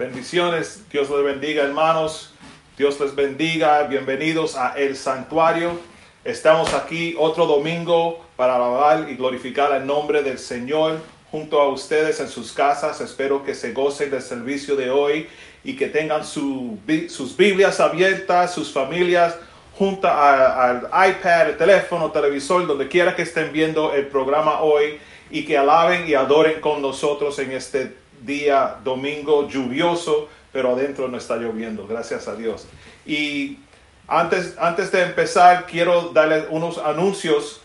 [0.00, 2.32] Bendiciones, Dios les bendiga hermanos,
[2.78, 5.78] Dios les bendiga, bienvenidos a El Santuario.
[6.24, 11.00] Estamos aquí otro domingo para alabar y glorificar el nombre del Señor
[11.30, 13.02] junto a ustedes en sus casas.
[13.02, 15.28] Espero que se gocen del servicio de hoy
[15.64, 19.36] y que tengan sus Biblias abiertas, sus familias
[19.76, 24.98] junto al iPad, el teléfono, televisor, donde quiera que estén viendo el programa hoy
[25.30, 31.18] y que alaben y adoren con nosotros en este día domingo lluvioso, pero adentro no
[31.18, 32.66] está lloviendo, gracias a Dios.
[33.06, 33.58] Y
[34.06, 37.60] antes, antes de empezar, quiero darles unos anuncios.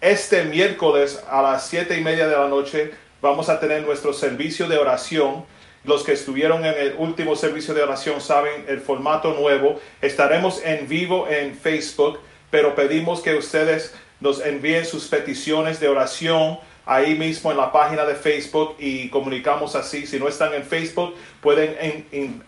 [0.00, 4.68] Este miércoles a las siete y media de la noche vamos a tener nuestro servicio
[4.68, 5.44] de oración.
[5.84, 9.80] Los que estuvieron en el último servicio de oración saben el formato nuevo.
[10.00, 12.20] Estaremos en vivo en Facebook,
[12.50, 16.58] pero pedimos que ustedes nos envíen sus peticiones de oración
[16.88, 20.06] ahí mismo en la página de Facebook y comunicamos así.
[20.06, 21.76] Si no están en Facebook, pueden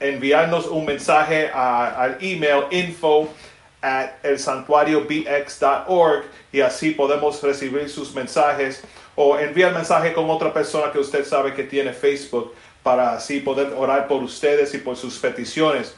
[0.00, 3.28] enviarnos un mensaje al email info
[3.82, 8.82] at el bx.org y así podemos recibir sus mensajes
[9.14, 13.74] o enviar mensaje con otra persona que usted sabe que tiene Facebook para así poder
[13.76, 15.94] orar por ustedes y por sus peticiones.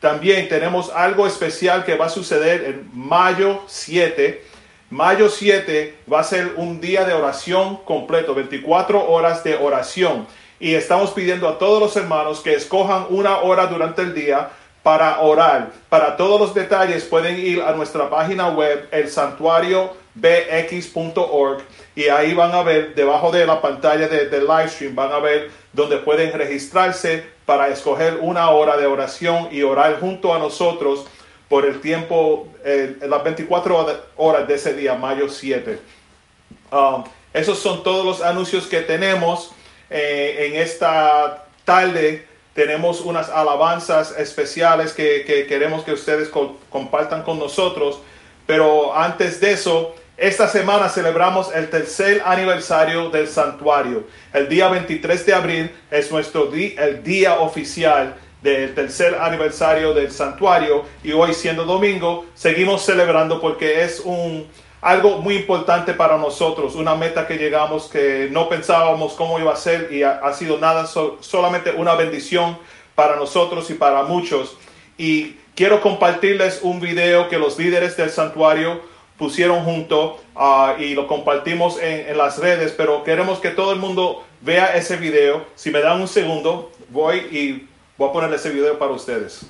[0.00, 4.53] También tenemos algo especial que va a suceder en mayo 7
[4.94, 10.24] Mayo 7 va a ser un día de oración completo, 24 horas de oración.
[10.60, 14.50] Y estamos pidiendo a todos los hermanos que escojan una hora durante el día
[14.84, 15.72] para orar.
[15.88, 21.62] Para todos los detalles pueden ir a nuestra página web, el santuariobx.org,
[21.96, 25.18] y ahí van a ver, debajo de la pantalla del de live stream, van a
[25.18, 31.04] ver donde pueden registrarse para escoger una hora de oración y orar junto a nosotros
[31.54, 33.86] por el tiempo, eh, las 24
[34.16, 35.78] horas de ese día, mayo 7.
[36.72, 39.52] Um, esos son todos los anuncios que tenemos
[39.88, 42.26] eh, en esta tarde.
[42.54, 48.00] Tenemos unas alabanzas especiales que, queremos que ustedes compartan con nosotros.
[48.48, 54.08] Pero antes de eso, esta semana celebramos el tercer aniversario del santuario.
[54.32, 60.84] El día 23 de abril es nuestro el día oficial del tercer aniversario del santuario
[61.02, 64.46] y hoy siendo domingo seguimos celebrando porque es un
[64.82, 69.56] algo muy importante para nosotros, una meta que llegamos que no pensábamos cómo iba a
[69.56, 72.58] ser y ha, sido nada, solamente una bendición
[72.94, 74.58] para nosotros y para muchos.
[74.98, 78.82] Y quiero compartirles un video que los líderes del santuario
[79.16, 83.78] pusieron junto ah, y lo compartimos en, en, las redes, pero queremos que todo el
[83.78, 85.46] mundo vea ese video.
[85.54, 89.46] Si me dan un segundo, voy y Voy a poner ese video para ustedes.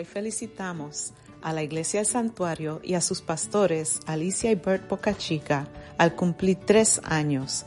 [0.00, 1.12] Hoy felicitamos
[1.42, 4.88] a la Iglesia del Santuario y a sus pastores Alicia y Bert
[5.18, 5.68] Chica
[5.98, 7.66] al cumplir tres años.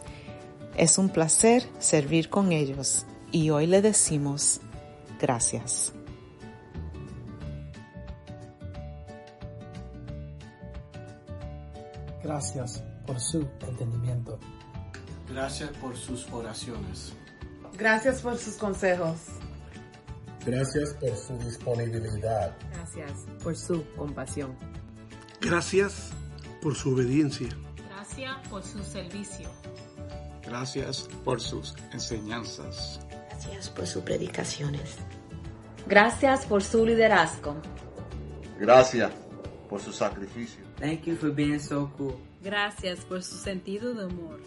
[0.75, 4.61] Es un placer servir con ellos y hoy le decimos
[5.21, 5.93] gracias.
[12.23, 14.39] Gracias por su entendimiento.
[15.29, 17.13] Gracias por sus oraciones.
[17.77, 19.19] Gracias por sus consejos.
[20.45, 22.55] Gracias por su disponibilidad.
[22.71, 24.55] Gracias por su compasión.
[25.39, 26.11] Gracias
[26.61, 27.49] por su obediencia.
[27.89, 29.49] Gracias por su servicio.
[30.45, 32.99] Gracias por sus enseñanzas.
[33.29, 34.97] Gracias por sus predicaciones.
[35.87, 37.55] Gracias por su liderazgo.
[38.59, 39.11] Gracias
[39.69, 40.63] por su sacrificio.
[40.79, 42.15] Thank you for being so cool.
[42.41, 44.39] Gracias por su sentido de humor.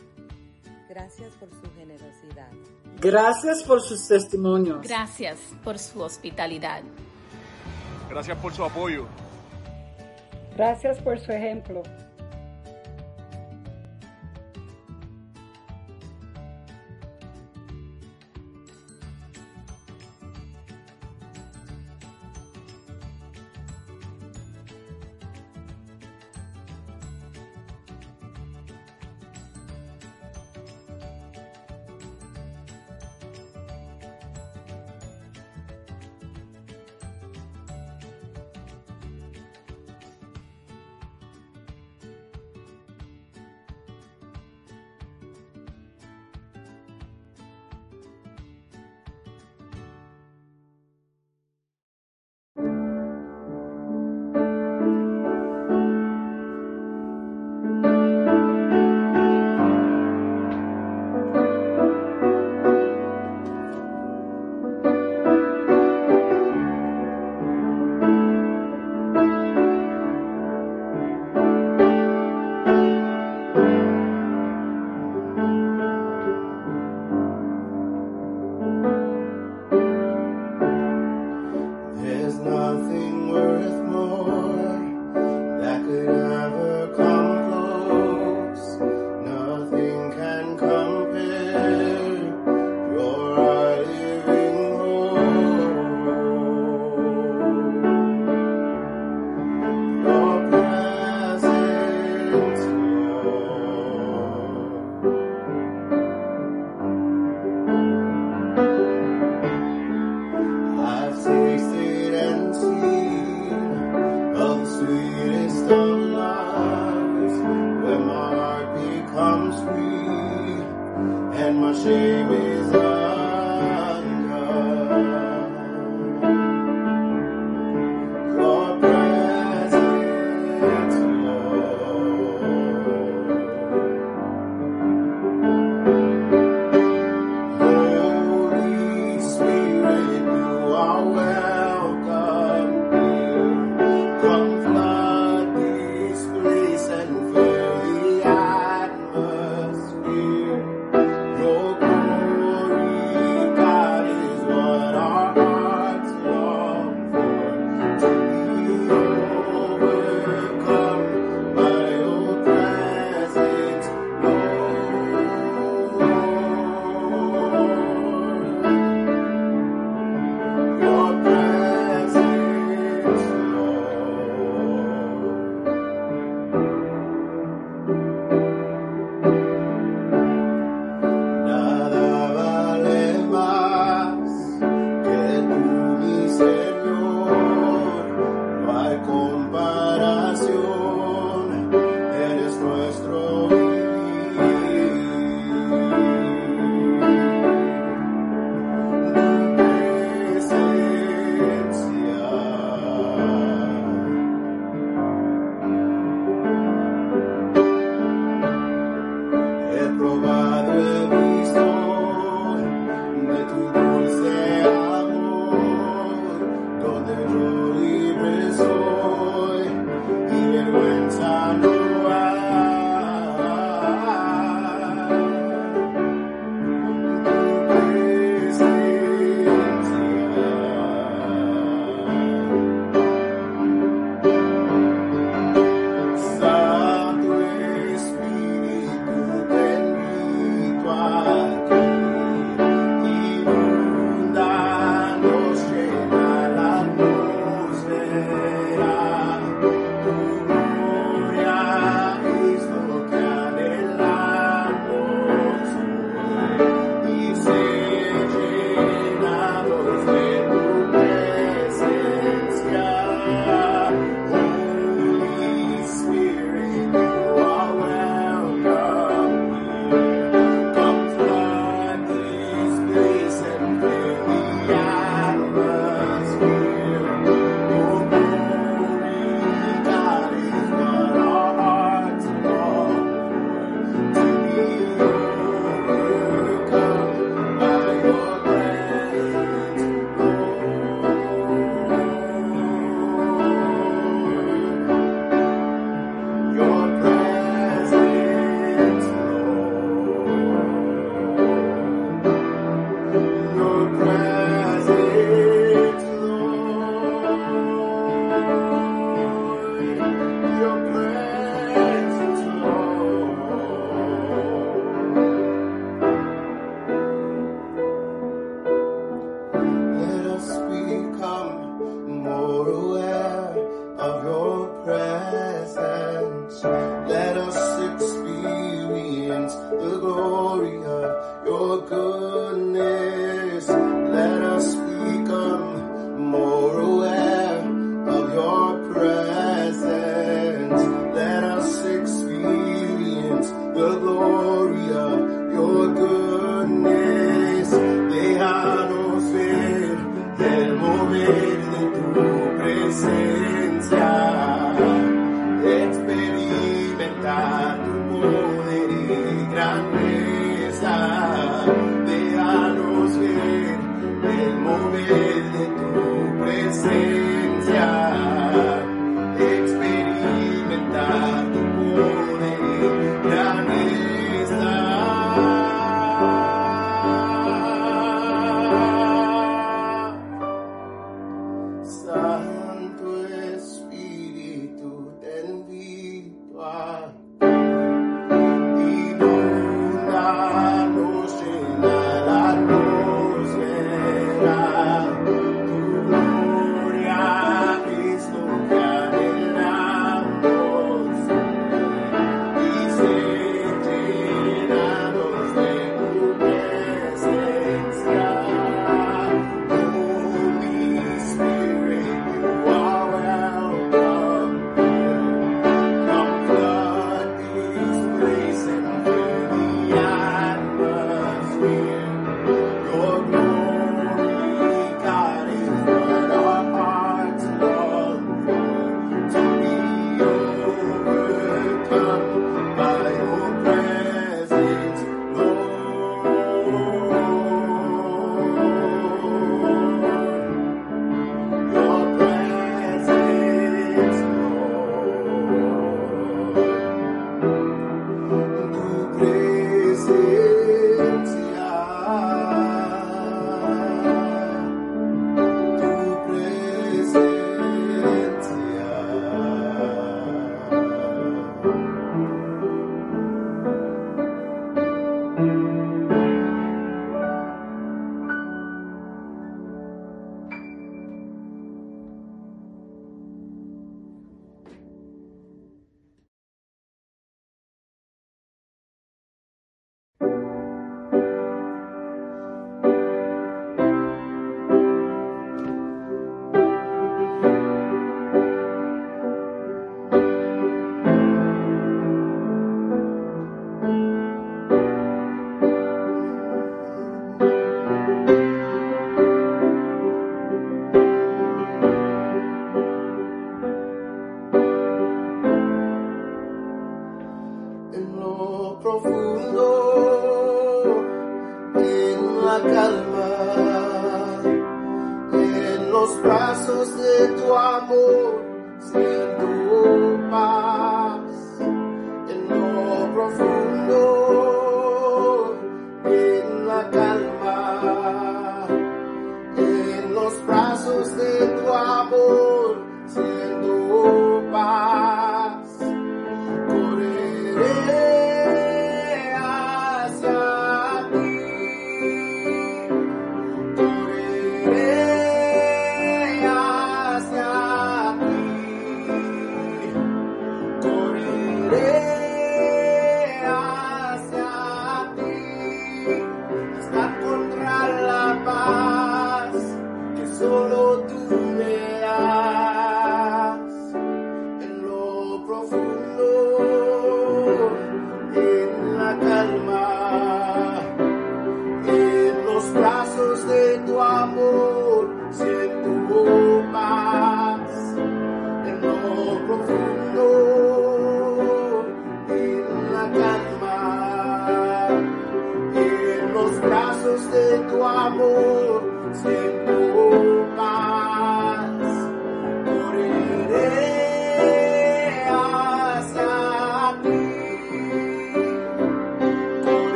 [0.97, 2.49] Gracias por su generosidad.
[3.03, 4.81] Gracias por sus testimonios.
[4.81, 6.81] Gracias por su hospitalidad.
[8.09, 9.05] Gracias por su apoyo.
[10.57, 11.83] Gracias por su ejemplo.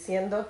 [0.00, 0.48] Bendiciendo.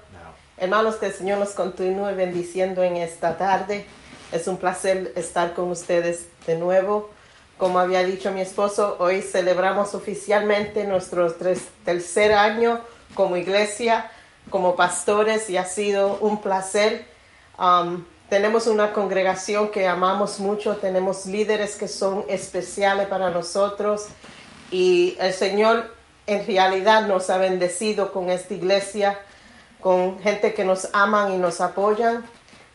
[0.58, 3.84] Hermanos, que el Señor nos continúe bendiciendo en esta tarde.
[4.30, 7.10] Es un placer estar con ustedes de nuevo.
[7.58, 12.80] Como había dicho mi esposo, hoy celebramos oficialmente nuestro tres- tercer año
[13.14, 14.08] como iglesia,
[14.50, 17.06] como pastores y ha sido un placer.
[17.58, 24.06] Um, tenemos una congregación que amamos mucho, tenemos líderes que son especiales para nosotros
[24.70, 25.92] y el Señor
[26.28, 29.18] en realidad nos ha bendecido con esta iglesia,
[29.80, 32.24] con gente que nos aman y nos apoyan.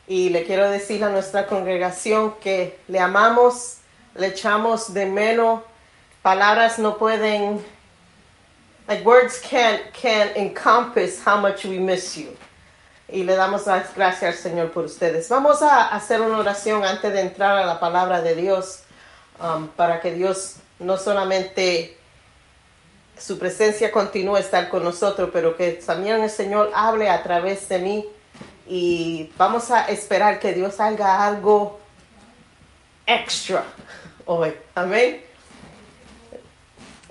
[0.08, 3.78] Y le quiero decir a nuestra congregación que le amamos,
[4.16, 5.62] le echamos de menos.
[6.22, 7.64] Palabras no pueden,
[8.88, 12.36] like words can't, can't encompass how much we miss you.
[13.08, 15.30] Y le damos las gracias al Señor por ustedes.
[15.30, 18.82] Vamos a hacer una oración antes de entrar a la palabra de Dios,
[19.40, 21.98] um, para que Dios no solamente
[23.18, 27.80] su presencia continúe estar con nosotros, pero que también el Señor hable a través de
[27.80, 28.06] mí
[28.68, 31.80] y vamos a esperar que Dios haga algo
[33.06, 33.64] extra
[34.26, 34.54] hoy.
[34.74, 35.24] Amén.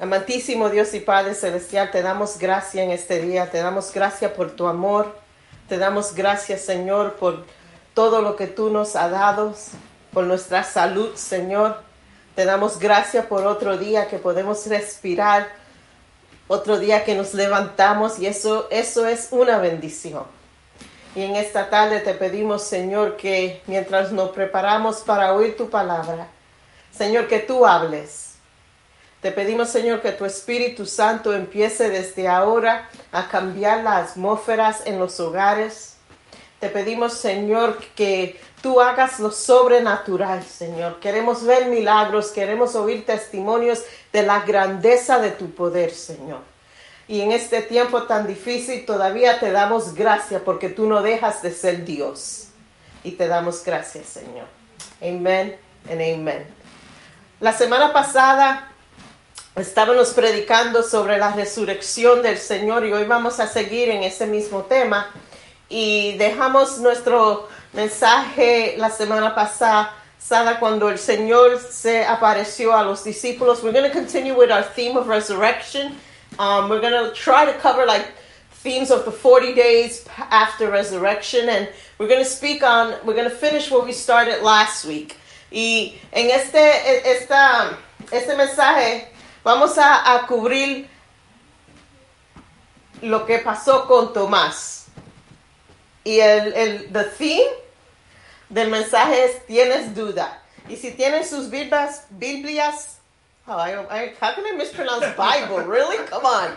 [0.01, 4.51] Amantísimo Dios y Padre Celestial, te damos gracia en este día, te damos gracias por
[4.51, 5.17] tu amor,
[5.69, 7.45] te damos gracias Señor por
[7.95, 9.55] todo lo que tú nos has dado,
[10.13, 11.81] por nuestra salud Señor.
[12.35, 15.64] Te damos gracias por otro día que podemos respirar
[16.49, 20.25] otro día que nos levantamos y eso, eso es una bendición.
[21.15, 26.27] Y en esta tarde te pedimos, Señor, que mientras nos preparamos para oír tu palabra,
[26.91, 28.35] Señor, que tú hables.
[29.21, 34.99] Te pedimos, Señor, que tu Espíritu Santo empiece desde ahora a cambiar las atmósferas en
[34.99, 35.94] los hogares.
[36.61, 40.99] Te pedimos, Señor, que tú hagas lo sobrenatural, Señor.
[41.01, 46.41] Queremos ver milagros, queremos oír testimonios de la grandeza de tu poder, Señor.
[47.07, 51.53] Y en este tiempo tan difícil todavía te damos gracias porque tú no dejas de
[51.53, 52.49] ser Dios.
[53.03, 54.47] Y te damos gracias, Señor.
[55.03, 55.57] Amén
[55.91, 56.47] and amén.
[57.41, 58.71] La semana pasada
[59.55, 64.63] estábamos predicando sobre la resurrección del Señor y hoy vamos a seguir en ese mismo
[64.63, 65.11] tema.
[65.77, 69.91] Y dejamos nuestro mensaje la semana pasada
[70.61, 73.61] cuando el Señor se apareció a los discípulos.
[73.61, 75.97] We're going to continue with our theme of resurrection.
[76.39, 78.07] Um, we're going to try to cover like
[78.63, 83.29] themes of the 40 days after resurrection and we're going to speak on, we're going
[83.29, 85.17] to finish what we started last week.
[85.51, 87.77] Y en este, esta,
[88.13, 89.09] este mensaje
[89.43, 90.87] vamos a, a cubrir
[93.03, 94.84] lo que pasó con Tomás.
[96.05, 97.51] Y el, el the theme
[98.51, 100.41] del mensaje es tienes duda.
[100.69, 102.99] Y si tienen sus Biblias, Biblias
[103.47, 105.61] oh, I, I, how can I mispronounce Bible?
[105.67, 106.05] Really?
[106.07, 106.51] Come on.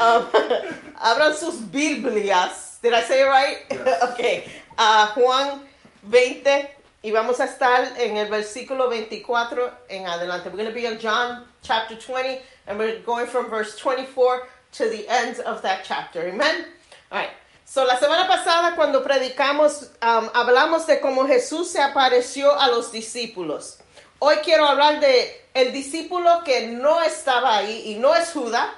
[0.00, 0.26] Um,
[1.02, 2.78] abran sus Biblias.
[2.82, 3.58] Did I say it right?
[3.70, 4.02] Yes.
[4.12, 4.44] okay.
[4.78, 5.60] Uh, Juan
[6.08, 6.68] 20
[7.04, 10.46] y vamos a estar en el versículo 24 en adelante.
[10.46, 14.88] We're going to be in John chapter 20 and we're going from verse 24 to
[14.88, 16.28] the end of that chapter.
[16.28, 16.66] Amen.
[17.10, 17.30] All right.
[17.72, 22.92] So, la semana pasada cuando predicamos um, hablamos de cómo Jesús se apareció a los
[22.92, 23.78] discípulos.
[24.18, 28.68] Hoy quiero hablar de el discípulo que no estaba ahí y no es Judas,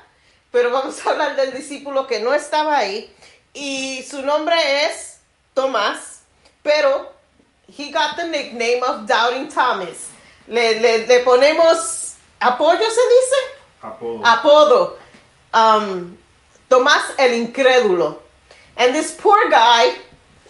[0.52, 3.12] pero vamos a hablar del discípulo que no estaba ahí
[3.52, 4.54] y su nombre
[4.84, 5.18] es
[5.54, 6.20] Tomás,
[6.62, 7.10] pero
[7.76, 10.10] he got the nickname of Doubting Thomas.
[10.46, 13.36] Le, le, le ponemos apoyo se dice?
[13.82, 14.24] Apodo.
[14.24, 14.98] Apodo.
[15.52, 16.16] Um,
[16.68, 18.23] Tomás el incrédulo.
[18.76, 19.94] And this poor guy,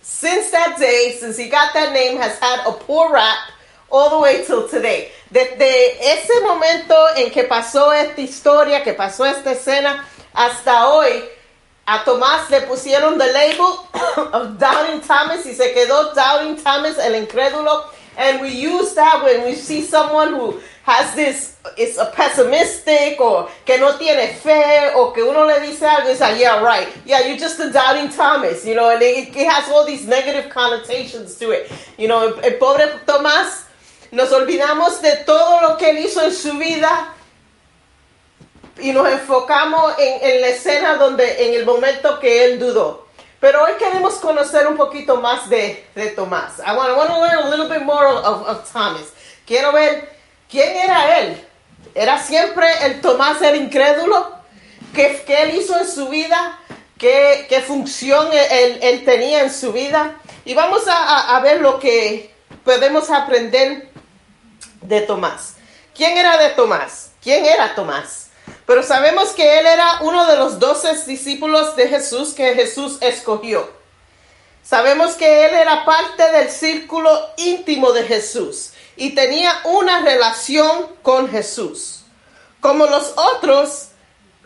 [0.03, 3.39] since that day, since he got that name, has had a poor rap
[3.91, 5.11] all the way till today.
[5.31, 11.23] Desde ese momento en que pasó esta historia, que pasó esta escena, hasta hoy,
[11.87, 13.87] a Tomás le pusieron the label
[14.33, 17.85] of Doubting Thomas y se quedó Doubting Thomas, el incrédulo.
[18.17, 23.49] And we use that when we see someone who has this, is a pessimistic or
[23.64, 26.88] que no tiene fe o que uno le dice algo, it's like, yeah, right.
[27.07, 31.37] Yeah, you're just a doubting Thomas, you know, and it, has all these negative connotations
[31.38, 31.73] to it.
[31.97, 33.64] You know, el, el pobre Tomás,
[34.12, 37.14] nos olvidamos de todo lo que él hizo en su vida
[38.79, 43.07] y nos enfocamos en, en la escena donde, en el momento que él dudó.
[43.40, 46.59] Pero hoy queremos conocer un poquito más de, de Tomás.
[46.59, 49.12] I want, I want to learn a little bit more of, of Thomas.
[49.47, 50.13] Quiero ver
[50.55, 51.45] quién era él.
[51.95, 54.33] ¿Era siempre el Tomás el incrédulo?
[54.95, 56.59] ¿Qué, qué él hizo en su vida?
[56.97, 60.17] ¿Qué, qué función él, él, tenía en su vida?
[60.45, 62.33] Y vamos a, a ver lo que
[62.64, 63.90] podemos aprender
[64.81, 65.55] de Tomás.
[65.95, 67.11] ¿Quién era de Tomás?
[67.21, 68.29] ¿Quién era Tomás?
[68.64, 73.69] Pero sabemos que él era uno de los doce discípulos de Jesús que Jesús escogió.
[74.62, 81.28] Sabemos que él era parte del círculo íntimo de Jesús y tenía una relación con
[81.28, 82.00] Jesús.
[82.61, 83.88] Como los otros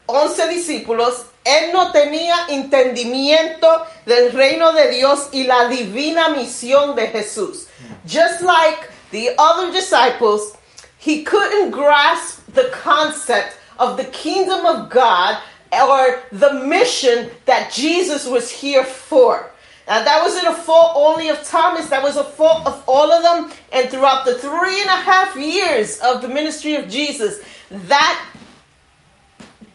[0.07, 7.09] once discípulos, él no tenía entendimiento del reino de Dios y la divina misión de
[7.09, 7.69] Jesús.
[8.07, 10.55] Just like the other disciples,
[10.99, 15.39] he couldn't grasp the concept of the kingdom of God
[15.73, 19.51] or the mission that Jesus was here for.
[19.89, 23.23] Now, that wasn't a fault only of Thomas, that was a fault of all of
[23.23, 23.59] them.
[23.73, 28.23] And throughout the three and a half years of the ministry of Jesus, that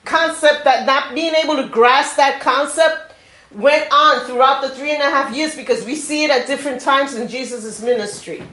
[0.05, 3.15] concept, that not being able to grasp that concept,
[3.51, 6.79] went on throughout the three and a half years because we see it at different
[6.79, 8.43] times in Jesus' ministry.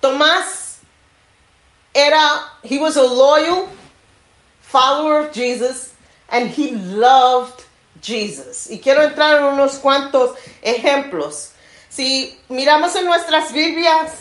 [0.00, 0.78] Tomás
[1.96, 3.68] era, he was a loyal
[4.60, 5.94] follower of Jesus
[6.28, 7.65] and he loved
[8.02, 8.70] Jesus.
[8.70, 11.50] Y quiero entrar en unos cuantos ejemplos.
[11.88, 14.12] Si miramos en nuestras Biblias,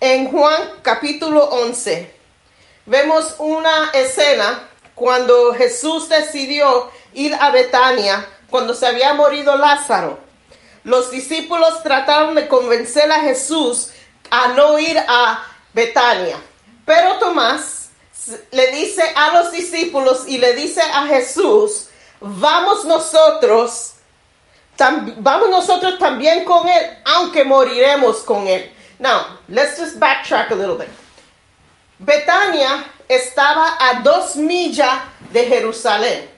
[0.00, 2.12] en Juan capítulo 11,
[2.86, 10.18] vemos una escena cuando Jesús decidió ir a Betania, cuando se había morido Lázaro.
[10.84, 13.90] Los discípulos trataron de convencer a Jesús
[14.30, 16.36] a no ir a Betania.
[16.84, 17.90] Pero Tomás
[18.50, 21.88] le dice a los discípulos y le dice a Jesús,
[22.22, 23.94] vamos nosotros,
[25.18, 28.70] vamos nosotros también con él, aunque moriremos con él.
[28.98, 30.88] Now, let's just backtrack a little bit.
[31.98, 35.00] Betania estaba a dos millas
[35.32, 36.28] de Jerusalén.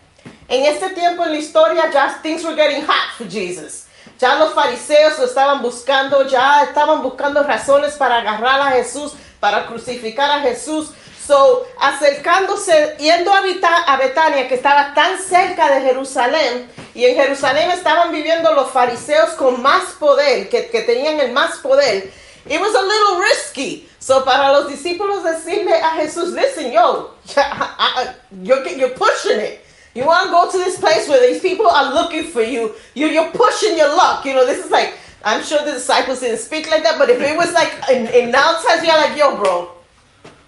[0.48, 3.86] En este tiempo en la historia, ya things were getting hot for Jesus.
[4.18, 9.66] Ya los fariseos lo estaban buscando, ya estaban buscando razones para agarrar a Jesús, para
[9.66, 10.90] crucificar a Jesús.
[11.26, 13.38] So, acercándose, yendo a,
[13.86, 19.30] a Betania, que estaba tan cerca de Jerusalén, y en Jerusalén estaban viviendo los fariseos
[19.30, 22.12] con más poder, que, que tenían el más poder.
[22.46, 23.88] It was a little risky.
[23.98, 27.14] So, para los discípulos decirle a Jesús, listen, yo,
[28.42, 29.64] you're, you're pushing it.
[29.94, 32.74] You want to go to this place where these people are looking for you.
[32.94, 33.06] you.
[33.06, 34.26] You're pushing your luck.
[34.26, 34.92] You know, this is like,
[35.24, 38.30] I'm sure the disciples didn't speak like that, but if it was like in, in
[38.30, 39.70] now times, you're like, yo, bro,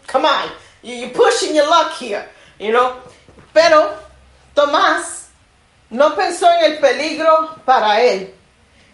[0.06, 0.50] come on.
[0.86, 2.28] You're pushing your luck here,
[2.60, 2.94] you know.
[3.52, 3.92] Pero
[4.54, 5.26] Tomás
[5.90, 8.32] no pensó en el peligro para él.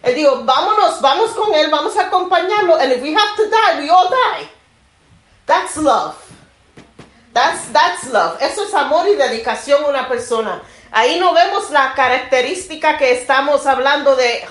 [0.01, 2.77] Él dijo, vámonos, vamos con él, vamos a acompañarlo.
[2.81, 4.49] And if we have to die, we all die.
[5.45, 6.15] That's love.
[7.31, 8.41] That's, that's love.
[8.41, 10.63] Eso es amor y dedicación a una persona.
[10.91, 14.43] Ahí no vemos la característica que estamos hablando de,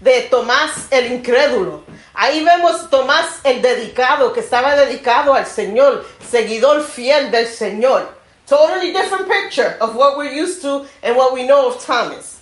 [0.00, 1.84] de Tomás el incrédulo.
[2.20, 8.12] Ahí vemos Tomás el dedicado, que estaba dedicado al Señor, seguidor fiel del Señor.
[8.44, 12.38] Totally different picture of what we're used to and what we know of Thomas.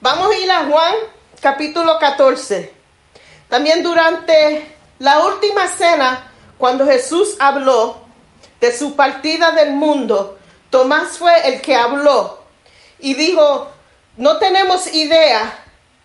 [0.00, 0.94] Vamos a ir a Juan
[1.40, 2.74] capítulo 14.
[3.48, 7.98] También durante la última cena, cuando Jesús habló
[8.60, 10.38] de su partida del mundo,
[10.70, 12.42] Tomás fue el que habló
[12.98, 13.70] y dijo,
[14.16, 15.56] no tenemos idea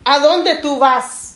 [0.05, 1.28] a dónde tú vas.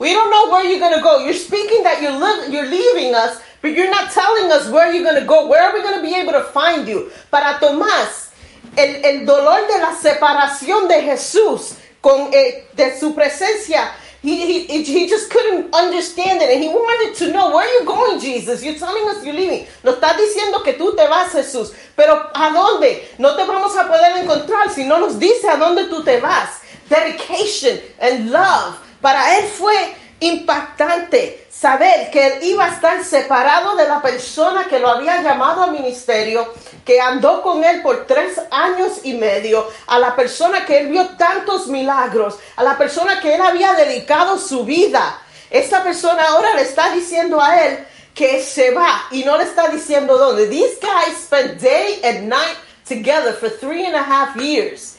[0.00, 1.22] We don't know where you're going to go.
[1.22, 5.04] You're speaking that you're, li you're leaving us, but you're not telling us where you're
[5.04, 5.46] going to go.
[5.46, 7.12] Where are we going to be able to find you?
[7.30, 8.30] Para Tomás,
[8.78, 14.82] el, el dolor de la separación de Jesús con, eh, de su presencia He, he,
[14.82, 18.62] he just couldn't understand it and he wanted to know where are you going Jesus
[18.62, 22.50] you're telling us you're leaving nos está diciendo que tú te vas Jesús pero ¿a
[22.50, 23.02] dónde?
[23.16, 26.60] no te vamos a poder encontrar si no nos dice a dónde tú te vas
[26.90, 33.86] dedication and love para él fue impactante saber que él iba a estar separado de
[33.86, 36.52] la persona que lo había llamado al ministerio,
[36.84, 41.06] que andó con él por tres años y medio, a la persona que él vio
[41.16, 45.20] tantos milagros, a la persona que él había dedicado su vida.
[45.50, 49.68] Esta persona ahora le está diciendo a él que se va y no le está
[49.68, 50.46] diciendo dónde.
[50.46, 54.96] These guys spent day and night together for three and a half years.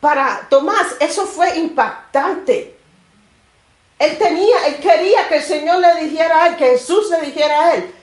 [0.00, 2.73] Para Tomás, eso fue impactante.
[3.98, 7.66] Él tenía, él quería que el Señor le dijera a él, que Jesús le dijera
[7.66, 7.94] a él,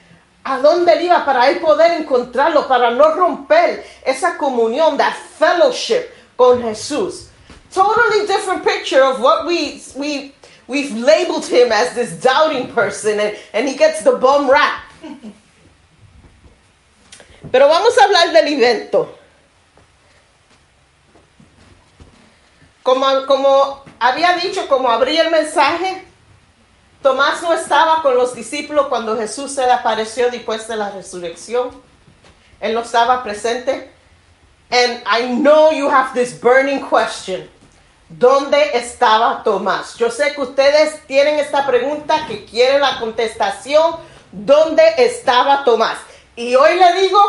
[0.43, 6.09] a dónde él iba para él poder encontrarlo, para no romper esa comunión, that fellowship
[6.37, 7.27] con Jesús.
[7.73, 10.33] Totally different picture of what we, we,
[10.67, 14.83] we've labeled him as this doubting person and, and he gets the bum rap.
[17.51, 19.20] Pero vamos a hablar del evento.
[22.83, 26.05] Como, como había dicho, como abrí el mensaje,
[27.01, 31.71] Tomás no estaba con los discípulos cuando Jesús se le apareció después de la resurrección.
[32.59, 33.91] Él no estaba presente.
[34.69, 37.49] And I know you have this burning question.
[38.07, 39.95] ¿Dónde estaba Tomás?
[39.95, 43.95] Yo sé que ustedes tienen esta pregunta que quieren la contestación.
[44.31, 45.97] ¿Dónde estaba Tomás?
[46.35, 47.19] Y hoy le digo,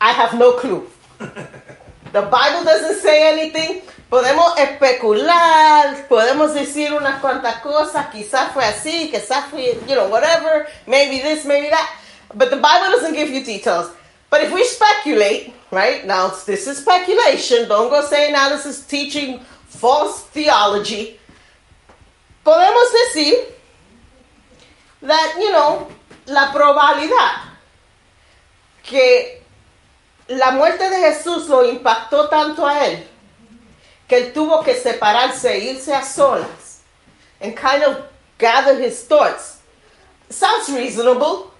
[0.00, 0.88] I have no clue.
[2.12, 3.82] The Bible doesn't say anything.
[4.08, 10.68] Podemos especular, podemos decir unas cuantas cosas, quizás fue así, quizás fue, you know, whatever,
[10.86, 11.88] maybe this, maybe that.
[12.32, 13.90] But the Bible doesn't give you details.
[14.30, 18.86] But if we speculate, right, now this is speculation, don't go saying now this is
[18.86, 21.18] teaching false theology.
[22.44, 23.34] Podemos decir
[25.02, 25.88] that, you know,
[26.26, 27.42] la probabilidad
[28.84, 29.42] que
[30.28, 33.04] la muerte de Jesús lo impactó tanto a él
[34.08, 36.80] que él tuvo que separarse, irse a solas,
[37.40, 38.04] and kind of
[38.38, 39.58] gather his thoughts.
[40.30, 41.50] Sounds reasonable,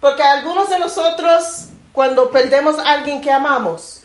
[0.00, 4.02] porque algunos de nosotros, cuando perdemos a alguien que amamos,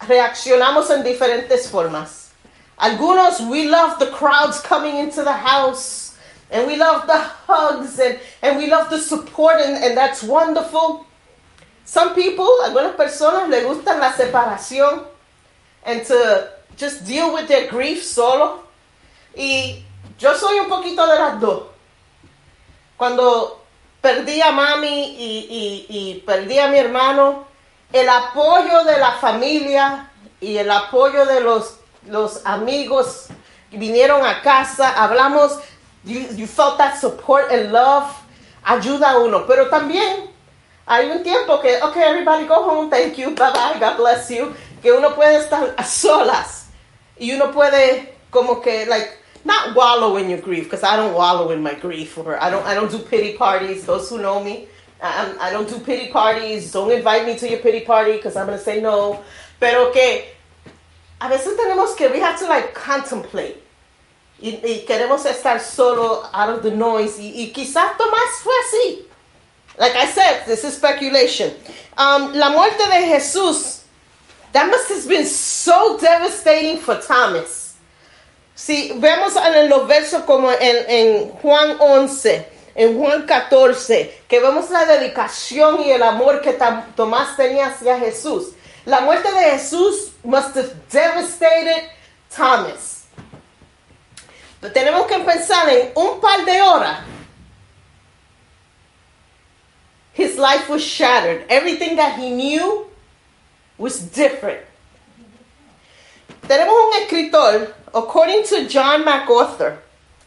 [0.00, 2.30] reaccionamos en diferentes formas.
[2.78, 6.16] Algunos, we love the crowds coming into the house,
[6.50, 11.06] and we love the hugs, and, and we love the support, and, and that's wonderful.
[11.84, 15.13] Some people, algunas personas, le gustan la separación
[15.84, 18.64] and to just deal with their grief solo.
[19.36, 19.84] Y
[20.18, 21.64] yo soy un poquito de las dos.
[22.96, 23.60] Cuando
[24.00, 27.46] perdí a mami y, y, perdí a mi hermano,
[27.92, 30.10] el apoyo de la familia
[30.40, 33.28] y el apoyo de los, los amigos
[33.70, 35.58] que vinieron a casa, hablamos,
[36.04, 38.14] you, felt that support and love,
[38.64, 40.30] ayuda uno, pero también
[40.86, 44.54] hay un tiempo que, ok, everybody go home, thank you, bye bye, God bless you,
[44.84, 46.66] que uno puede estar a solas
[47.18, 51.52] y uno puede como que, like, not wallow in your grief, because I don't wallow
[51.52, 54.68] in my grief, or I don't, I don't do pity parties, those who know me,
[55.02, 58.48] I, I don't do pity parties, don't invite me to your pity party, because I'm
[58.48, 59.24] to say no,
[59.58, 60.24] pero que
[61.18, 63.62] a veces tenemos que, we have to like contemplate,
[64.42, 69.04] y, y queremos estar solo out of the noise, y, y quizás Tomás fue así,
[69.78, 71.52] Like I said, this is speculation.
[71.98, 73.83] Um, la muerte de Jesús,
[74.54, 77.74] that must have been so devastating for Thomas.
[78.54, 82.46] Si vemos en los versos como en, en Juan 11,
[82.76, 86.56] en Juan 14, que vemos la dedicación y el amor que
[86.96, 88.52] Tomás tenía hacia Jesús.
[88.86, 91.90] La muerte de Jesús must have devastated
[92.34, 93.06] Thomas.
[94.60, 97.00] Pero tenemos que pensar en un par de horas
[100.14, 101.44] his life was shattered.
[101.50, 102.86] Everything that he knew
[103.78, 104.60] was different.
[106.42, 109.78] Tenemos un escritor, according to John MacArthur,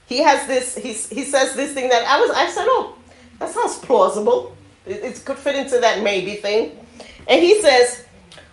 [0.08, 2.96] he has this, he's, he says this thing that I was, I said, oh,
[3.40, 4.56] that sounds plausible.
[4.86, 6.78] It, it could fit into that maybe thing.
[7.28, 8.06] And he says,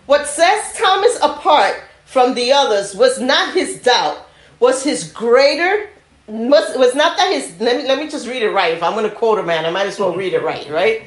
[0.07, 4.26] what sets Thomas apart from the others was not his doubt,
[4.61, 5.88] was his greater,
[6.26, 8.74] was, was not that his, let me, let me just read it right.
[8.74, 11.05] If I'm going to quote a man, I might as well read it right, right?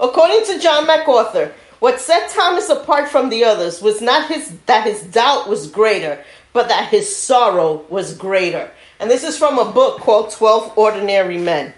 [0.00, 4.86] According to John MacArthur, what set Thomas apart from the others was not his that
[4.86, 6.22] his doubt was greater,
[6.52, 8.70] but that his sorrow was greater.
[8.98, 11.74] And this is from a book called 12 Ordinary Men.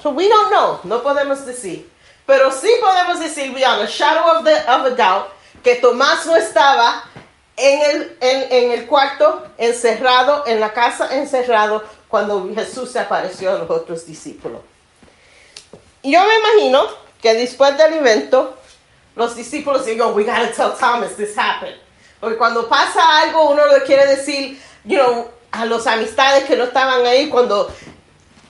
[0.00, 1.84] So we don't know, no podemos decir.
[2.26, 5.30] Pero sí podemos decir, beyond a shadow of, the, of a doubt,
[5.62, 7.02] que Tomás no estaba
[7.56, 13.50] en el, en, en el cuarto, encerrado, en la casa, encerrado, cuando Jesús se apareció
[13.50, 14.60] a los otros discípulos.
[16.02, 16.86] yo me imagino
[17.24, 18.54] que después del evento,
[19.16, 21.74] los discípulos dijeron, we gotta tell Thomas this happened.
[22.20, 26.64] Porque cuando pasa algo, uno le quiere decir, you know, a los amistades que no
[26.64, 27.72] estaban ahí cuando,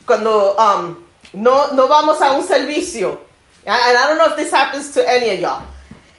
[0.04, 0.96] cuando um,
[1.34, 3.20] no, no vamos a un servicio.
[3.64, 5.62] And I don't know if this happens to any of y'all.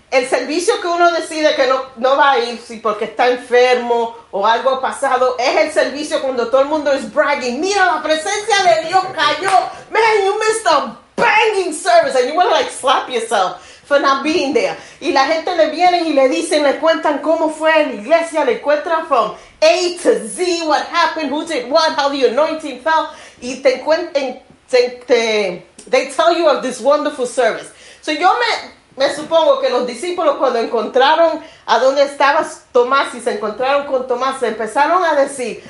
[0.09, 4.15] El servicio que uno decide que no, no va a ir si porque está enfermo
[4.31, 7.59] o algo pasado es el servicio cuando todo el mundo es bragging.
[7.59, 9.51] Mira, la presencia de Dios cayó.
[9.91, 14.24] Man, you missed a banging service and you want to like slap yourself for not
[14.24, 14.76] being there.
[14.99, 18.45] Y la gente le viene y le dicen, le cuentan cómo fue en la iglesia,
[18.45, 23.09] le cuentan from A to Z, what happened, who did what, how the anointing fell.
[23.41, 27.72] Y te cuentan, te, te, they tell you of this wonderful service.
[28.01, 33.22] So yo me, me supongo que los discípulos cuando encontraron a dónde estaba Tomás y
[33.22, 35.63] se encontraron con Tomás, empezaron a decir,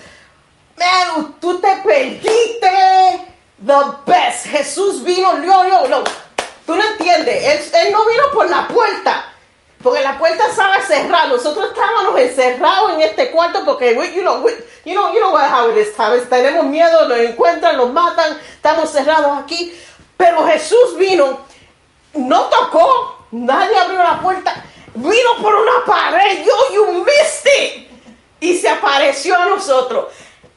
[0.77, 4.47] man, tú te perdiste the best.
[4.47, 6.03] Jesús vino, no, no, no.
[6.65, 7.71] Tú no entiendes.
[7.73, 9.25] Él, no vino por la puerta.
[9.81, 11.27] Porque la puerta estaba cerrada.
[11.27, 14.43] Nosotros estábamos encerrados en este cuarto porque, you know,
[14.83, 15.93] you know, you know how it is,
[16.27, 19.79] Tenemos miedo, nos encuentran, nos matan, estamos cerrados aquí.
[20.17, 21.39] Pero Jesús vino,
[22.13, 24.63] no tocó, nadie abrió la puerta,
[24.95, 26.43] vino por una pared.
[26.43, 27.89] Yo, you missed it.
[28.39, 30.07] Y se apareció a nosotros.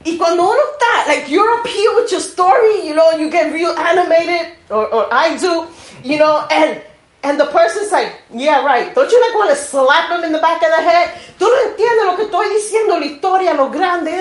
[0.08, 3.52] Y cuando uno está, like you're up here with your story, you know, you get
[3.52, 5.66] real animated, or, I do,
[6.02, 6.80] you know, and
[7.22, 8.94] and the person's like, yeah, right.
[8.94, 11.10] Don't you like want to slap him in the back of the head?
[11.38, 14.16] Tú no entiendes lo que estoy diciendo, la historia, lo grande.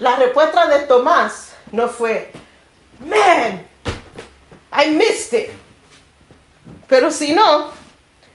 [0.00, 2.32] La respuesta de Tomás no fue,
[2.98, 3.64] man,
[4.72, 5.50] I missed it.
[6.88, 7.70] Pero si no,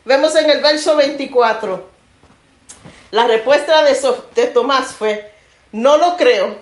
[0.06, 1.90] vemos en el verso 24,
[3.12, 3.98] la respuesta de,
[4.34, 5.35] de Tomás fue,
[5.76, 6.58] no lo creo.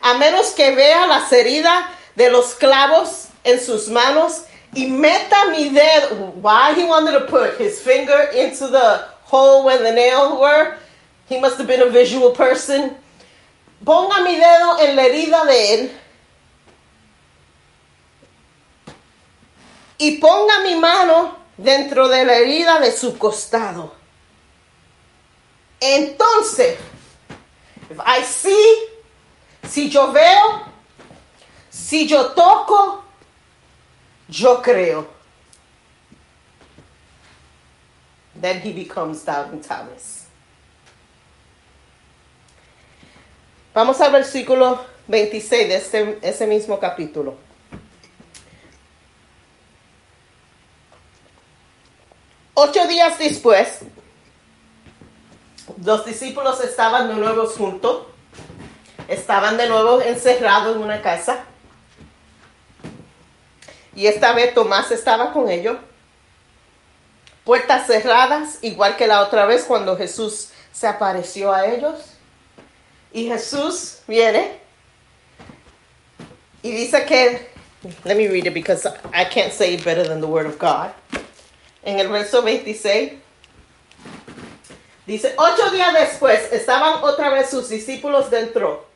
[0.00, 4.42] A menos que vea las heridas de los clavos en sus manos
[4.74, 6.32] y meta mi dedo.
[6.40, 10.76] Why he wanted to put his finger into the hole where the nails were.
[11.28, 12.96] He must have been a visual person.
[13.84, 15.90] Ponga mi dedo en la herida de él.
[19.98, 23.92] Y ponga mi mano dentro de la herida de su costado.
[25.80, 26.78] Entonces
[27.88, 28.88] If I see,
[29.64, 30.62] si yo veo,
[31.70, 33.02] si yo toco,
[34.28, 35.06] yo creo.
[38.34, 40.26] Then he becomes doubting Thomas.
[43.72, 47.36] Vamos al versículo 26 de ese, ese mismo capítulo.
[52.54, 53.80] Ocho días después,
[55.84, 58.06] los discípulos estaban de nuevo juntos,
[59.08, 61.44] estaban de nuevo encerrados en una casa.
[63.94, 65.78] Y esta vez Tomás estaba con ellos.
[67.44, 72.00] Puertas cerradas, igual que la otra vez cuando Jesús se apareció a ellos.
[73.12, 74.58] Y Jesús viene
[76.62, 77.48] y dice que,
[78.04, 80.90] let me read it because I can't say it better than the word of God.
[81.82, 83.12] En el verso 26
[85.06, 88.86] dice, ocho días después estaban otra vez sus discípulos dentro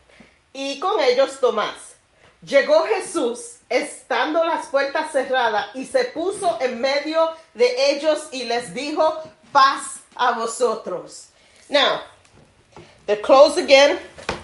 [0.53, 1.95] y con ellos Tomás.
[2.43, 8.73] Llegó Jesús estando las puertas cerradas y se puso en medio de ellos y les
[8.75, 11.29] dijo, paz a vosotros.
[11.69, 12.01] Now,
[13.07, 13.99] they're closed again.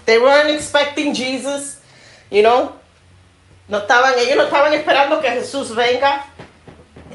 [0.05, 1.79] They weren't expecting Jesus,
[2.31, 2.73] you know.
[3.67, 6.25] No estaban, ellos no estaban esperando que Jesús venga.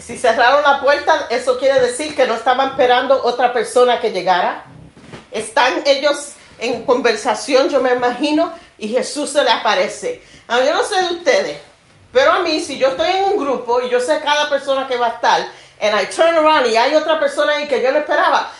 [0.00, 4.64] Si cerraron la puerta, eso quiere decir que no estaban esperando otra persona que llegara.
[5.30, 10.22] Están ellos en conversación, yo me imagino, y Jesús se le aparece.
[10.48, 11.58] A mí yo no sé de ustedes,
[12.12, 14.96] pero a mí, si yo estoy en un grupo y yo sé cada persona que
[14.96, 15.40] va a estar,
[15.80, 18.50] and I turn around y hay otra persona ahí que yo no esperaba,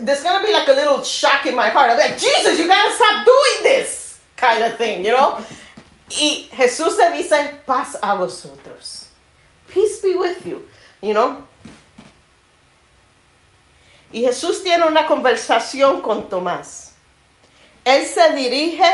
[0.00, 1.90] there's gonna be like a little shock in my heart.
[1.90, 5.38] I'm like, Jesus, you gotta stop doing this kind of thing, you know?
[6.08, 9.08] Y Jesús le dice, paz a vosotros.
[9.68, 10.66] Peace be with you,
[11.04, 11.36] you know?
[14.12, 16.94] Y Jesús tiene una conversación con Tomás.
[17.84, 18.86] Él se dirige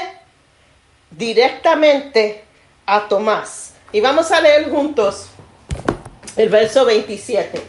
[1.10, 2.44] directamente
[2.86, 3.74] a Tomás.
[3.92, 5.26] Y vamos a leer juntos
[6.36, 7.62] el verso 27.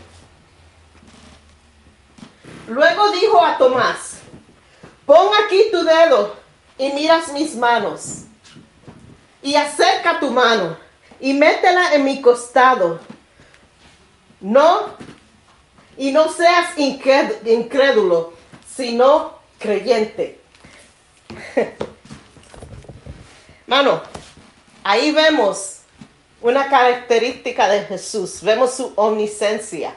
[2.67, 4.19] Luego dijo a Tomás,
[5.05, 6.35] pon aquí tu dedo
[6.77, 8.23] y miras mis manos.
[9.43, 10.77] Y acerca tu mano
[11.19, 12.99] y métela en mi costado.
[14.41, 14.87] No,
[15.97, 18.33] y no seas incrédulo,
[18.75, 20.39] sino creyente.
[23.67, 24.01] Mano,
[24.83, 25.77] ahí vemos
[26.41, 29.95] una característica de Jesús, vemos su omnisciencia,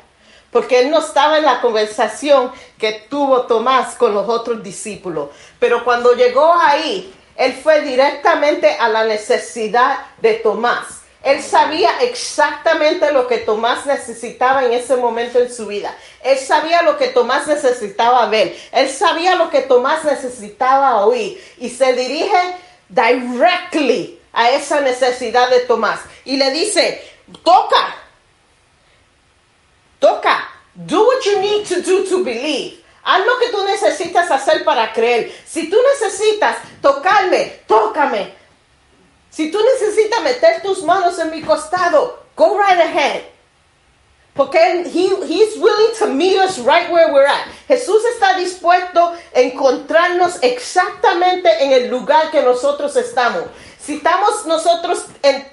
[0.51, 5.85] porque él no estaba en la conversación que tuvo Tomás con los otros discípulos, pero
[5.85, 11.04] cuando llegó ahí, él fue directamente a la necesidad de Tomás.
[11.25, 15.97] Él sabía exactamente lo que Tomás necesitaba en ese momento en su vida.
[16.23, 18.55] Él sabía lo que Tomás necesitaba ver.
[18.73, 21.43] Él sabía lo que Tomás necesitaba oír.
[21.59, 22.39] Y se dirige
[22.91, 26.01] directly a esa necesidad de Tomás.
[26.27, 27.03] Y le dice,
[27.43, 27.97] toca,
[29.99, 32.85] toca, do what you need to do to believe.
[33.03, 35.33] Haz lo que tú necesitas hacer para creer.
[35.47, 38.44] Si tú necesitas tocarme, tócame.
[39.35, 43.25] Si tú necesitas meter tus manos en mi costado, go right ahead.
[44.33, 47.49] Porque he, he's willing to meet us right where we're at.
[47.67, 53.43] Jesús está dispuesto a encontrarnos exactamente en el lugar que nosotros estamos.
[53.85, 55.05] Si estamos nosotros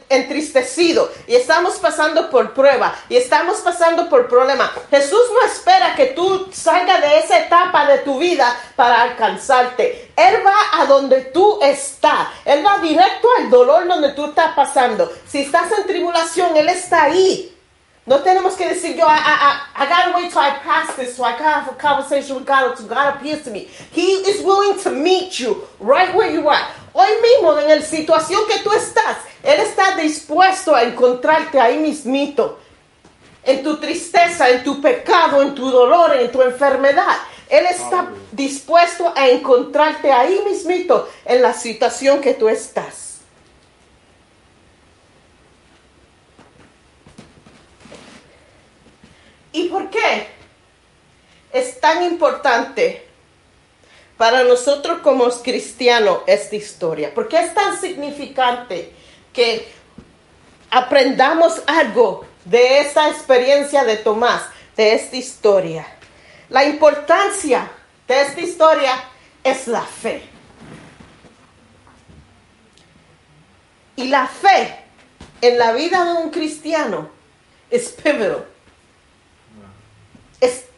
[0.07, 6.07] entristecidos y estamos pasando por prueba y estamos pasando por problema, Jesús no espera que
[6.07, 10.13] tú salgas de esa etapa de tu vida para alcanzarte.
[10.15, 12.29] Él va a donde tú estás.
[12.45, 15.11] Él va directo al dolor donde tú estás pasando.
[15.27, 17.50] Si estás en tribulación, Él está ahí.
[18.05, 21.23] No tenemos que decir, yo, I, I, I gotta wait till I pass this so
[21.23, 23.67] I can have a conversation with God until God appears to me.
[23.91, 26.65] He is willing to meet you right where you are.
[26.93, 32.57] Hoy mismo, en la situación que tú estás, Él está dispuesto a encontrarte ahí mismito.
[33.43, 37.17] En tu tristeza, en tu pecado, en tu dolor, en tu enfermedad.
[37.49, 43.10] Él está dispuesto a encontrarte ahí mismito en la situación que tú estás.
[49.53, 50.27] ¿Y por qué
[51.51, 53.05] es tan importante
[54.17, 57.13] para nosotros como cristianos esta historia?
[57.13, 58.93] ¿Por qué es tan significante
[59.33, 59.67] que
[60.69, 64.43] aprendamos algo de esta experiencia de Tomás,
[64.77, 65.85] de esta historia?
[66.49, 67.69] La importancia
[68.07, 69.03] de esta historia
[69.43, 70.23] es la fe.
[73.97, 74.79] Y la fe
[75.41, 77.09] en la vida de un cristiano
[77.69, 78.50] es pivotal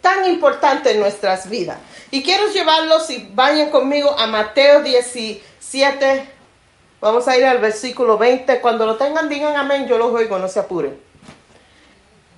[0.04, 1.78] tan importante en nuestras vidas.
[2.12, 6.30] Y quiero llevarlos, y vayan conmigo a Mateo 17.
[7.00, 8.60] Vamos a ir al versículo 20.
[8.60, 9.88] Cuando lo tengan, digan amén.
[9.88, 11.00] Yo los oigo, no se apuren.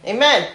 [0.07, 0.47] Amén.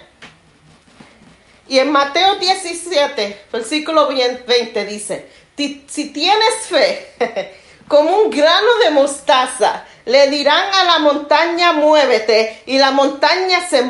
[1.67, 7.55] Y en Mateo 17, versículo 20 dice, si tienes fe,
[7.89, 13.85] como un grano de mostaza, le dirán a la montaña, muévete, y la montaña se,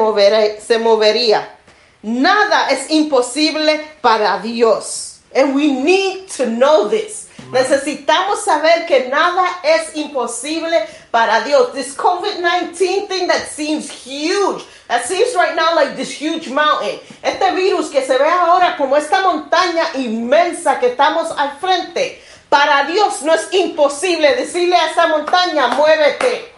[0.61, 1.60] se movería
[2.03, 5.21] Nada es imposible para Dios.
[5.35, 7.29] And we need to know this.
[7.53, 11.73] Necesitamos saber que nada es imposible para Dios.
[11.73, 16.99] This COVID-19 thing that seems huge, that seems right now like this huge mountain.
[17.23, 22.21] Este virus que se ve ahora como esta montaña inmensa que estamos al frente.
[22.49, 26.53] Para Dios no es imposible decirle a esa montaña, muévete.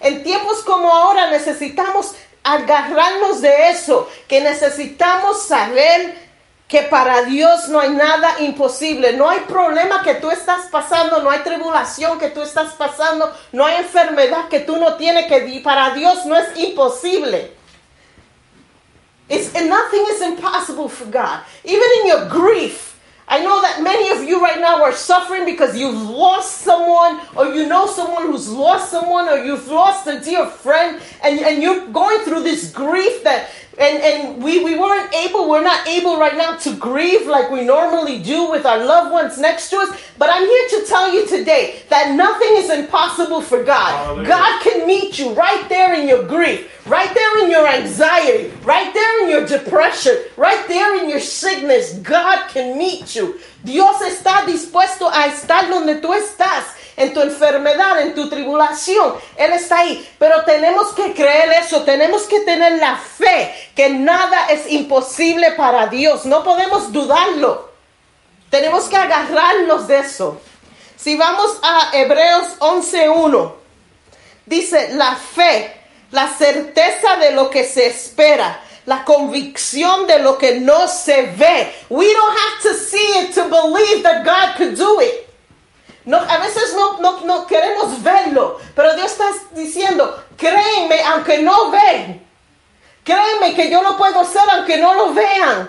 [0.00, 2.14] En tiempos como ahora necesitamos
[2.46, 6.26] agarrarnos de eso, que necesitamos saber
[6.68, 11.30] que para Dios no hay nada imposible, no hay problema que tú estás pasando, no
[11.30, 15.90] hay tribulación que tú estás pasando, no hay enfermedad que tú no tienes que para
[15.90, 17.52] Dios no es imposible.
[19.28, 21.40] It's, nothing is impossible for God.
[21.64, 22.95] Even in your grief,
[23.28, 27.54] I know that many of you right now are suffering because you've lost someone, or
[27.54, 31.88] you know someone who's lost someone, or you've lost a dear friend, and, and you're
[31.88, 36.36] going through this grief that and and we, we weren't able we're not able right
[36.36, 39.90] now to grieve like we normally do with our loved ones next to us.
[40.18, 43.92] But i'm here to tell you today that nothing is impossible for god.
[43.92, 44.28] Hallelujah.
[44.28, 48.92] god can meet you right there in your grief right there in your anxiety right
[48.94, 51.94] there in your depression right there in your sickness.
[51.98, 53.38] God can meet you.
[53.64, 56.64] Dios está dispuesto a estar donde tú estás
[56.96, 59.14] en tu enfermedad, en tu tribulación.
[59.36, 60.08] Él está ahí.
[60.18, 65.86] Pero tenemos que creer eso, tenemos que tener la fe que nada es imposible para
[65.86, 66.24] Dios.
[66.24, 67.70] No podemos dudarlo.
[68.50, 70.40] Tenemos que agarrarnos de eso.
[70.96, 73.52] Si vamos a Hebreos 11.1,
[74.46, 75.74] dice la fe,
[76.10, 81.72] la certeza de lo que se espera la convicción de lo que no se ve.
[81.90, 85.25] We don't have to see it to believe that God could do it.
[86.06, 91.72] No, a veces no, no, no queremos verlo, pero Dios está diciendo, créeme aunque no
[91.72, 92.24] ven.
[93.04, 95.68] Créeme que yo lo puedo hacer aunque no lo vean.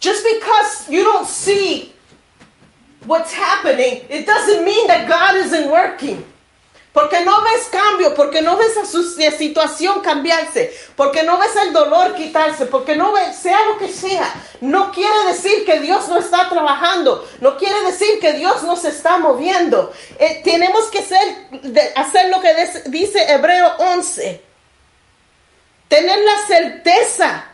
[0.00, 1.92] Just because you don't see
[3.06, 6.22] what's happening, it doesn't mean that God isn't working.
[6.98, 11.72] Porque no ves cambio, porque no ves a su situación cambiarse, porque no ves el
[11.72, 16.18] dolor quitarse, porque no ves, sea lo que sea, no quiere decir que Dios no
[16.18, 19.92] está trabajando, no quiere decir que Dios no se está moviendo.
[20.18, 24.42] Eh, tenemos que ser, hacer lo que dice Hebreo 11,
[25.86, 27.44] tener la certeza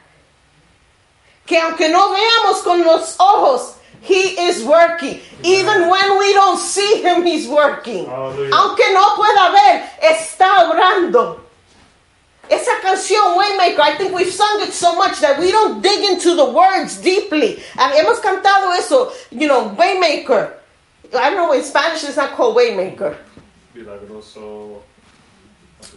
[1.45, 3.74] que aunque no veamos con los ojos,
[4.05, 5.21] He is working.
[5.43, 8.05] Even when we don't see him, he's working.
[8.05, 11.41] Aunque no pueda ver, está obrando.
[12.51, 16.35] Esa canción Waymaker, I think we've sung it so much that we don't dig into
[16.35, 17.57] the words deeply.
[17.77, 20.53] hemos cantado eso, you know, Waymaker.
[21.17, 23.17] I don't know, in Spanish it's not called Waymaker.
[23.75, 24.83] Milagroso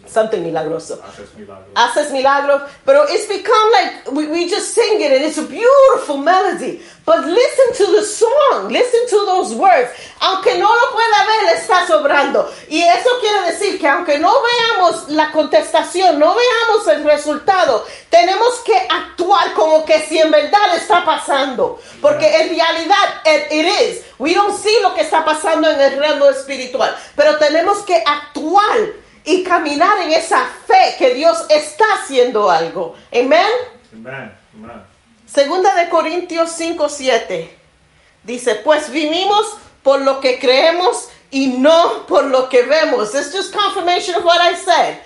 [0.07, 1.01] something milagroso.
[1.03, 1.67] Haces milagros.
[1.75, 2.61] Haces milagros.
[2.85, 6.81] Pero it's become like we, we just sing it and it's a beautiful melody.
[7.05, 8.69] But listen to the song.
[8.69, 9.89] Listen to those words.
[10.19, 12.51] Aunque no lo pueda ver, está sobrando.
[12.67, 18.55] Y eso quiere decir que aunque no veamos la contestación, no veamos el resultado, tenemos
[18.65, 21.79] que actuar como que si en verdad está pasando.
[22.01, 24.03] Porque en realidad it, it is.
[24.19, 26.93] We don't see lo que está pasando en el reino espiritual.
[27.15, 32.95] Pero tenemos que actuar y caminar en esa fe que Dios está haciendo algo.
[33.11, 33.45] Amén.
[35.25, 37.57] Segunda de Corintios 5, 7.
[38.23, 43.13] Dice, pues vivimos por lo que creemos y no por lo que vemos.
[43.13, 44.99] It's just confirmation of what I said.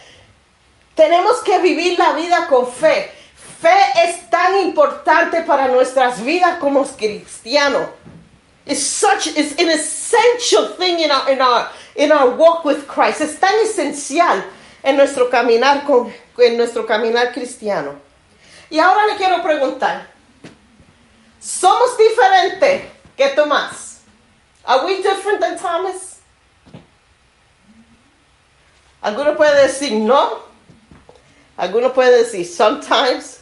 [0.95, 3.11] Tenemos que vivir la vida con fe.
[3.59, 7.87] Fe es tan importante para nuestras vidas como cristianos.
[8.71, 13.19] It's such it's an essential thing in our in our in our walk with Christ.
[13.19, 14.45] Es tan esencial
[14.81, 17.99] en nuestro caminar con en nuestro caminar cristiano.
[18.69, 20.07] Y ahora le quiero preguntar,
[21.41, 22.83] ¿somos diferentes
[23.17, 23.99] que Tomás?
[24.63, 26.21] Are we different than Thomas?
[29.03, 30.43] Alguno puede decir no.
[31.57, 33.41] Alguno puede decir sometimes.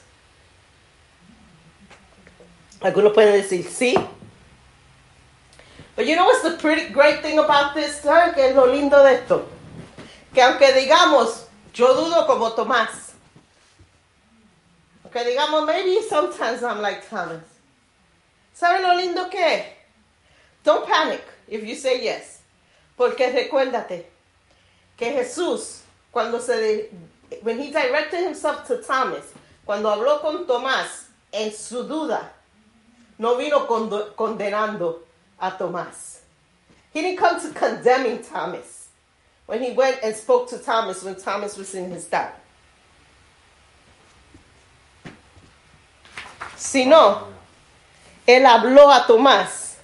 [2.82, 3.93] Alguno puede decir sí.
[5.99, 7.99] But you know what's the pretty great thing about this?
[7.99, 9.45] ¿Saben qué es lo lindo de esto?
[10.33, 13.15] Que aunque digamos, yo dudo como Tomás.
[15.03, 17.43] Aunque digamos, maybe sometimes I'm like Thomas.
[18.55, 19.65] ¿Saben lo lindo que es?
[20.63, 22.43] Don't panic if you say yes.
[22.97, 24.05] Porque recuérdate
[24.95, 25.81] que Jesús,
[26.13, 26.91] cuando se,
[27.41, 29.33] when he directed himself to Thomas,
[29.65, 32.31] cuando habló con Tomás en su duda,
[33.17, 33.67] no vino
[34.15, 35.09] condenando
[35.41, 36.21] a Thomas.
[36.93, 38.87] He didn't come to condemning Thomas
[39.45, 42.35] when he went and spoke to Thomas when Thomas was in his doubt.
[46.59, 47.27] sino
[48.27, 49.77] él habló a Tomás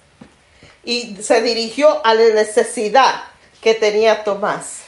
[0.84, 3.24] y se dirigió a la necesidad
[3.60, 4.82] que tenía Tomás.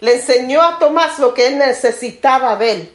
[0.00, 2.90] Le enseñó a Tomás lo que necesitaba ver.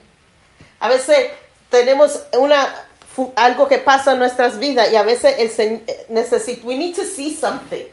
[0.80, 1.32] A veces
[1.70, 2.89] tenemos una
[3.36, 7.36] algo que pasa en nuestras vidas y a veces el necesito we need to see
[7.36, 7.86] something.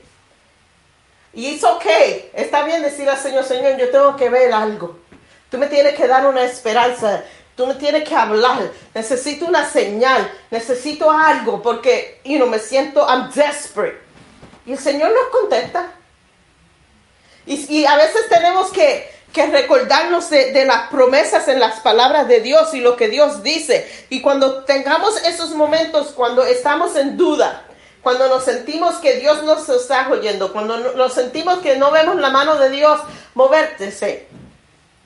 [1.33, 1.85] Y es ok,
[2.33, 4.99] está bien decir al Señor, Señor, yo tengo que ver algo.
[5.51, 7.25] Tú me tienes que dar una esperanza.
[7.57, 8.71] Tú me tienes que hablar.
[8.95, 10.31] Necesito una señal.
[10.51, 13.99] Necesito algo porque, you know, me siento, I'm desperate.
[14.65, 15.93] Y el Señor nos contesta.
[17.47, 22.73] Y a veces tenemos que, que recordarnos de, las promesas en las palabras de Dios
[22.75, 23.87] y lo que Dios dice.
[24.09, 27.65] Y cuando tengamos esos momentos, cuando estamos en duda,
[28.03, 32.31] cuando nos sentimos que Dios nos está oyendo, cuando nos sentimos que no vemos la
[32.31, 33.01] mano de Dios
[33.35, 34.29] movértese,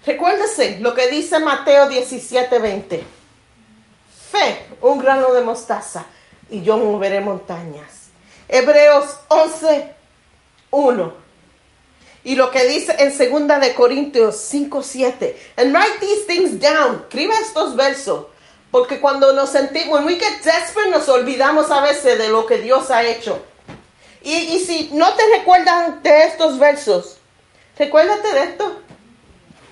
[0.07, 3.03] recuérdese lo que dice Mateo 17:20.
[4.31, 6.05] Fe, un grano de mostaza,
[6.51, 8.11] y yo moveré montañas.
[8.49, 11.12] Hebreos 11:1.
[12.23, 15.37] Y lo que dice en 2 de Corintios 5:7.
[15.57, 17.05] And write these things down.
[17.09, 18.27] Escribe estos versos
[18.71, 22.59] porque cuando nos sentimos, when we get desperate, nos olvidamos a veces de lo que
[22.59, 23.43] Dios ha hecho.
[24.23, 27.16] Y, y si no te recuerdan de estos versos,
[27.77, 28.81] recuérdate de esto.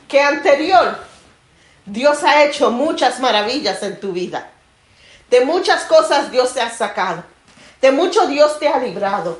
[0.08, 0.98] Que anterior,
[1.84, 4.50] Dios ha hecho muchas maravillas en tu vida.
[5.30, 7.22] De muchas cosas Dios te ha sacado.
[7.80, 9.38] De mucho Dios te ha librado.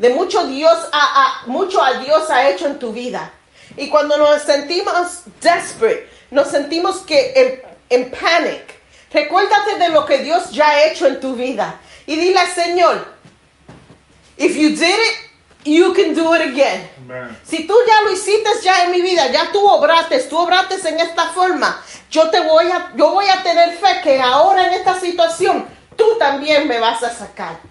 [0.00, 3.30] De mucho Dios ha, mucho a Dios ha hecho en tu vida.
[3.76, 8.80] Y cuando nos sentimos desperate, nos sentimos que en, en panic,
[9.12, 11.80] Recuérdate de lo que Dios ya ha hecho en tu vida.
[12.06, 13.04] Y dile, Señor,
[14.36, 15.30] if you did it,
[15.64, 16.88] you can do it again.
[17.44, 21.00] Si tú ya lo hiciste ya en mi vida, ya tú obraste, tú obraste en
[21.00, 24.98] esta forma, yo te voy a, yo voy a tener fe que ahora en esta
[25.00, 27.69] situación tú también me vas a sacar.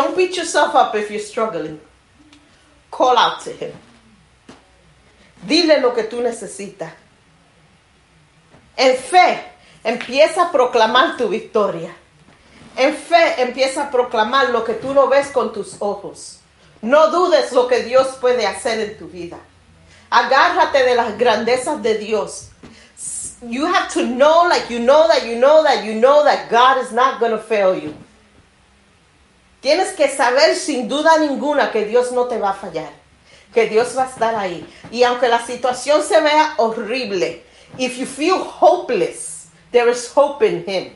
[0.00, 1.78] Don't beat yourself up if you're struggling.
[2.90, 3.72] Call out to him.
[5.46, 6.90] Dile lo que tú necesitas.
[8.78, 9.44] En fe,
[9.84, 11.94] empieza a proclamar tu victoria.
[12.78, 16.38] En fe, empieza a proclamar lo que tú no ves con tus ojos.
[16.80, 19.38] No dudes lo que Dios puede hacer en tu vida.
[20.08, 22.48] Agárrate de las grandezas de Dios.
[23.42, 26.82] You have to know, like you know that you know that you know that God
[26.82, 27.94] is not going to fail you.
[29.60, 33.00] Tienes que saber sin duda ninguna que Dios no te va a fallar
[33.52, 34.66] que Dios va a estar ahí.
[34.90, 37.42] Y aunque la situación se vea horrible,
[37.78, 40.92] if you feel hopeless, there is hope in Him.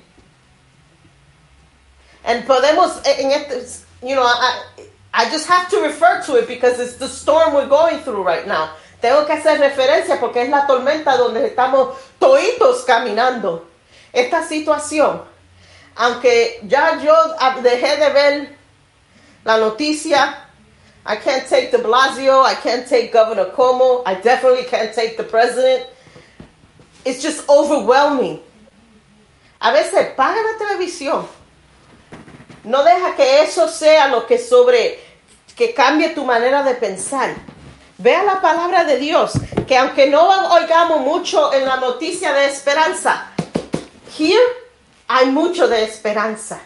[2.24, 4.62] And podemos, en este, you know, I,
[5.12, 8.46] I just have to refer to it because it's the storm we're going through right
[8.46, 8.70] now.
[9.02, 13.66] Tengo que hacer referencia porque es la tormenta donde estamos toitos caminando.
[14.12, 15.22] Esta situación,
[15.96, 17.14] aunque ya yo
[17.62, 18.58] dejé de ver
[19.44, 20.44] la noticia
[21.06, 22.42] I can't take de Blasio.
[22.42, 24.02] I can't take Governor Cuomo.
[24.06, 25.86] I definitely can't take the president.
[27.04, 28.40] It's just overwhelming.
[29.60, 31.26] A veces paga la televisión.
[32.64, 34.98] No deja que eso sea lo que sobre,
[35.54, 37.34] que cambie tu manera de pensar.
[37.98, 39.32] Vea la palabra de Dios,
[39.66, 43.30] que aunque no oigamos mucho en la noticia de esperanza,
[44.18, 44.63] here
[45.08, 46.60] hay mucho de esperanza.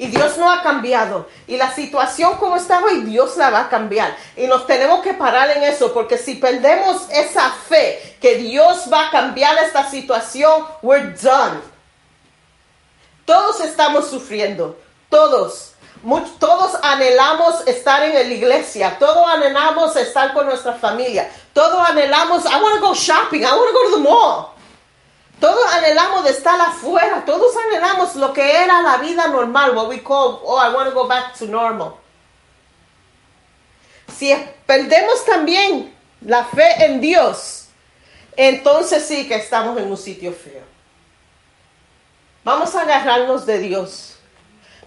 [0.00, 1.28] Y Dios no ha cambiado.
[1.46, 4.16] Y la situación como estaba y Dios la va a cambiar.
[4.34, 9.08] Y nos tenemos que parar en eso porque si perdemos esa fe que Dios va
[9.08, 11.60] a cambiar esta situación, we're done.
[13.26, 14.78] Todos estamos sufriendo.
[15.10, 15.74] Todos.
[16.38, 18.96] todos anhelamos estar en la iglesia.
[18.98, 21.30] Todos anhelamos estar con nuestra familia.
[21.52, 23.42] Todos anhelamos, I want to go shopping.
[23.42, 24.59] I want to go to the mall.
[25.90, 30.40] Anhelamos de estar afuera, todos anhelamos lo que era la vida normal, what we call,
[30.44, 31.94] oh, I want to go back to normal.
[34.16, 34.32] Si
[34.66, 37.70] perdemos también la fe en Dios,
[38.36, 40.62] entonces sí que estamos en un sitio feo.
[42.44, 44.16] Vamos a agarrarnos de Dios.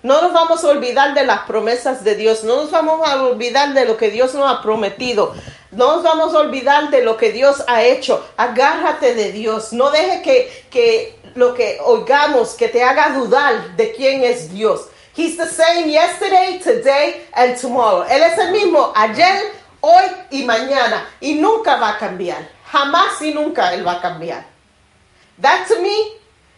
[0.04, 2.45] No nos vamos a olvidar de las promesas de Dios.
[2.45, 5.36] No nos vamos a olvidar de lo que Dios nos ha prometido.
[5.76, 8.26] No nos vamos a olvidar de lo que Dios ha hecho.
[8.38, 9.74] Agárrate de Dios.
[9.74, 14.88] No deje que, que lo que oigamos que te haga dudar de quién es Dios.
[15.15, 18.03] He's the same yesterday, today and tomorrow.
[18.03, 19.51] Él es el mismo ayer,
[19.82, 21.07] hoy y mañana.
[21.19, 22.47] Y nunca va a cambiar.
[22.71, 24.45] Jamás y nunca Él va a cambiar.
[25.41, 26.13] That to me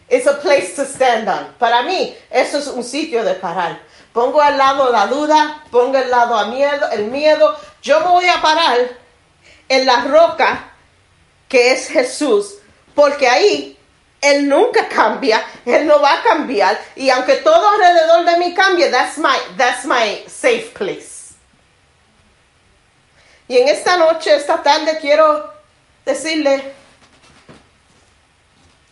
[0.08, 1.54] is a place to stand on.
[1.58, 3.80] Para mí, eso es un sitio de parar.
[4.12, 7.54] Pongo al lado la duda, pongo al lado a miedo, el miedo.
[7.82, 9.05] Yo me voy a parar
[9.68, 10.72] en la roca
[11.48, 12.56] que es Jesús,
[12.94, 13.78] porque ahí
[14.20, 18.90] Él nunca cambia, Él no va a cambiar, y aunque todo alrededor de mí cambie,
[18.90, 21.34] that's my, that's my safe place.
[23.48, 25.52] Y en esta noche, esta tarde, quiero
[26.04, 26.72] decirle,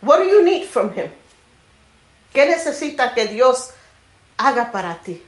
[0.01, 1.11] what do you need from Him?
[2.33, 3.71] ¿Qué necesita que Dios
[4.37, 5.21] haga para ti?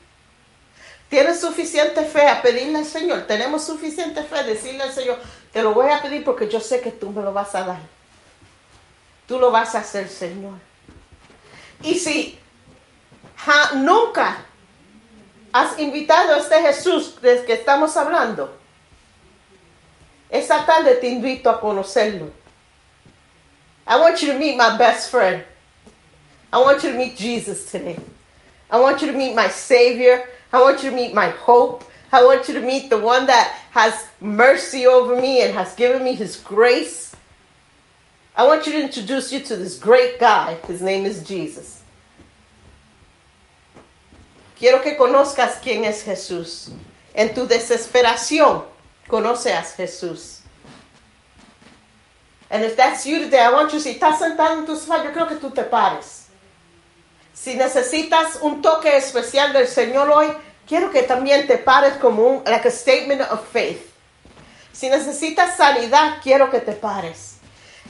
[1.09, 3.27] ¿Tienes suficiente fe a pedirle al Señor?
[3.27, 5.17] ¿Tenemos suficiente fe a decirle al Señor,
[5.57, 7.79] te lo voy a pedir porque yo sé que tú me lo vas a dar?
[9.27, 10.53] Tú lo vas a hacer, Señor.
[11.81, 12.37] Y si
[13.37, 14.37] ja, nunca
[15.51, 18.55] has invitado a este Jesús del que estamos hablando,
[20.29, 22.29] esta tarde te invito a conocerlo.
[23.87, 25.43] I want you to meet my best friend.
[26.53, 27.97] I want you to meet Jesus today.
[28.69, 30.23] I want you to meet my Savior.
[30.53, 31.83] I want you to meet my hope.
[32.11, 36.03] I want you to meet the one that has mercy over me and has given
[36.03, 37.15] me his grace.
[38.35, 40.55] I want you to introduce you to this great guy.
[40.67, 41.81] His name is Jesus.
[44.57, 46.71] Quiero que conozcas quién es Jesús.
[47.13, 48.63] En tu desesperación,
[49.07, 50.41] conoce a Jesús.
[52.49, 55.11] And if that's you today, I want you, si estás sentado en tu sofá, yo
[55.11, 56.27] creo que tú te pares.
[57.33, 60.27] Si necesitas un toque especial del Señor hoy,
[60.68, 63.93] quiero que también te pares como un like a statement of faith.
[64.74, 67.38] Si necesitas sanidad, quiero que te pares.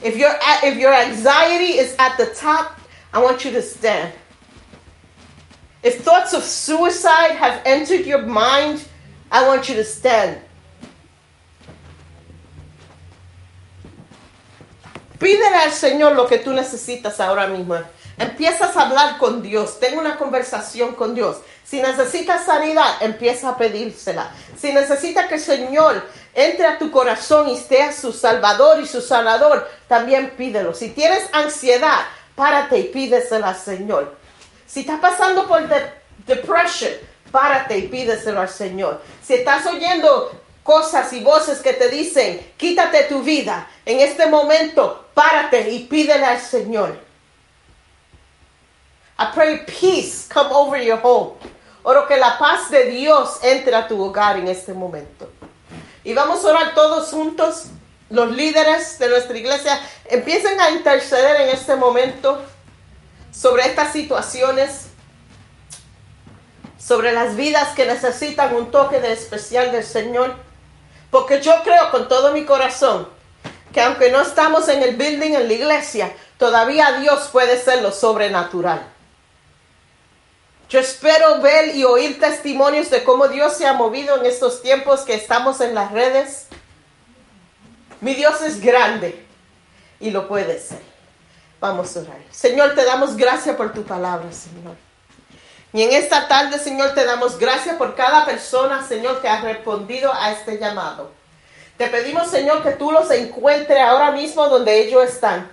[0.02, 0.30] If your
[0.62, 2.78] if your anxiety is at the top,
[3.12, 4.12] I want you to stand.
[5.82, 8.86] If thoughts of suicide have entered your mind,
[9.30, 10.40] I want you to stand.
[15.18, 17.82] Pídele al Señor lo que tú necesitas ahora mismo.
[18.18, 21.38] Empiezas a hablar con Dios, ten una conversación con Dios.
[21.64, 24.30] Si necesitas sanidad, empieza a pedírsela.
[24.58, 26.02] Si necesitas que el Señor
[26.34, 30.74] entre a tu corazón y sea su salvador y su sanador, también pídelo.
[30.74, 31.98] Si tienes ansiedad,
[32.34, 34.16] párate y pídesela al Señor.
[34.66, 35.92] Si estás pasando por de
[36.26, 36.92] depression,
[37.30, 39.00] párate y pídeselo al Señor.
[39.22, 40.30] Si estás oyendo
[40.62, 46.24] cosas y voces que te dicen, quítate tu vida, en este momento, párate y pídele
[46.24, 47.07] al Señor.
[49.18, 51.32] I pray peace come over your home.
[51.82, 55.28] Oro que la paz de Dios entre a tu hogar en este momento.
[56.04, 57.64] Y vamos a orar todos juntos.
[58.10, 62.40] Los líderes de nuestra iglesia empiecen a interceder en este momento
[63.32, 64.86] sobre estas situaciones,
[66.78, 70.36] sobre las vidas que necesitan un toque de especial del Señor.
[71.10, 73.08] Porque yo creo con todo mi corazón
[73.72, 77.90] que aunque no estamos en el building, en la iglesia, todavía Dios puede ser lo
[77.90, 78.97] sobrenatural.
[80.68, 85.00] Yo espero ver y oír testimonios de cómo Dios se ha movido en estos tiempos
[85.00, 86.46] que estamos en las redes.
[88.02, 89.24] Mi Dios es grande
[89.98, 90.82] y lo puede ser.
[91.58, 92.18] Vamos a orar.
[92.30, 94.76] Señor, te damos gracias por tu palabra, Señor.
[95.72, 100.12] Y en esta tarde, Señor, te damos gracias por cada persona, Señor, que ha respondido
[100.12, 101.10] a este llamado.
[101.78, 105.50] Te pedimos, Señor, que tú los encuentres ahora mismo donde ellos están.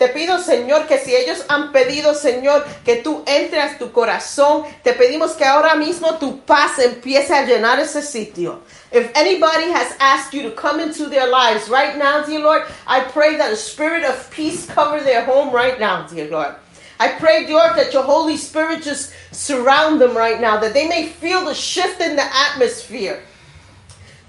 [0.00, 4.64] Te pido, Señor, que si ellos han pedido, Señor, que tú entres a tu corazón,
[4.82, 8.62] te pedimos que ahora mismo tu paz empiece a llenar ese sitio.
[8.90, 13.00] If anybody has asked you to come into their lives right now, dear Lord, I
[13.12, 16.54] pray that a spirit of peace cover their home right now, dear Lord.
[16.98, 21.08] I pray, Lord, that your Holy Spirit just surround them right now, that they may
[21.08, 23.20] feel the shift in the atmosphere.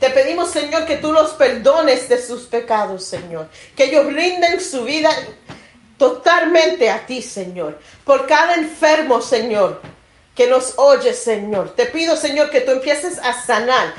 [0.02, 3.48] Te pedimos, Señor, que tú los perdones de sus pecados, Señor.
[3.76, 5.12] Que ellos rinden su vida
[6.02, 7.78] totalmente a ti, Señor.
[8.04, 9.80] Por cada enfermo, Señor,
[10.34, 11.76] que nos oye, Señor.
[11.76, 13.94] Te pido, Señor, que tú empieces a sanar.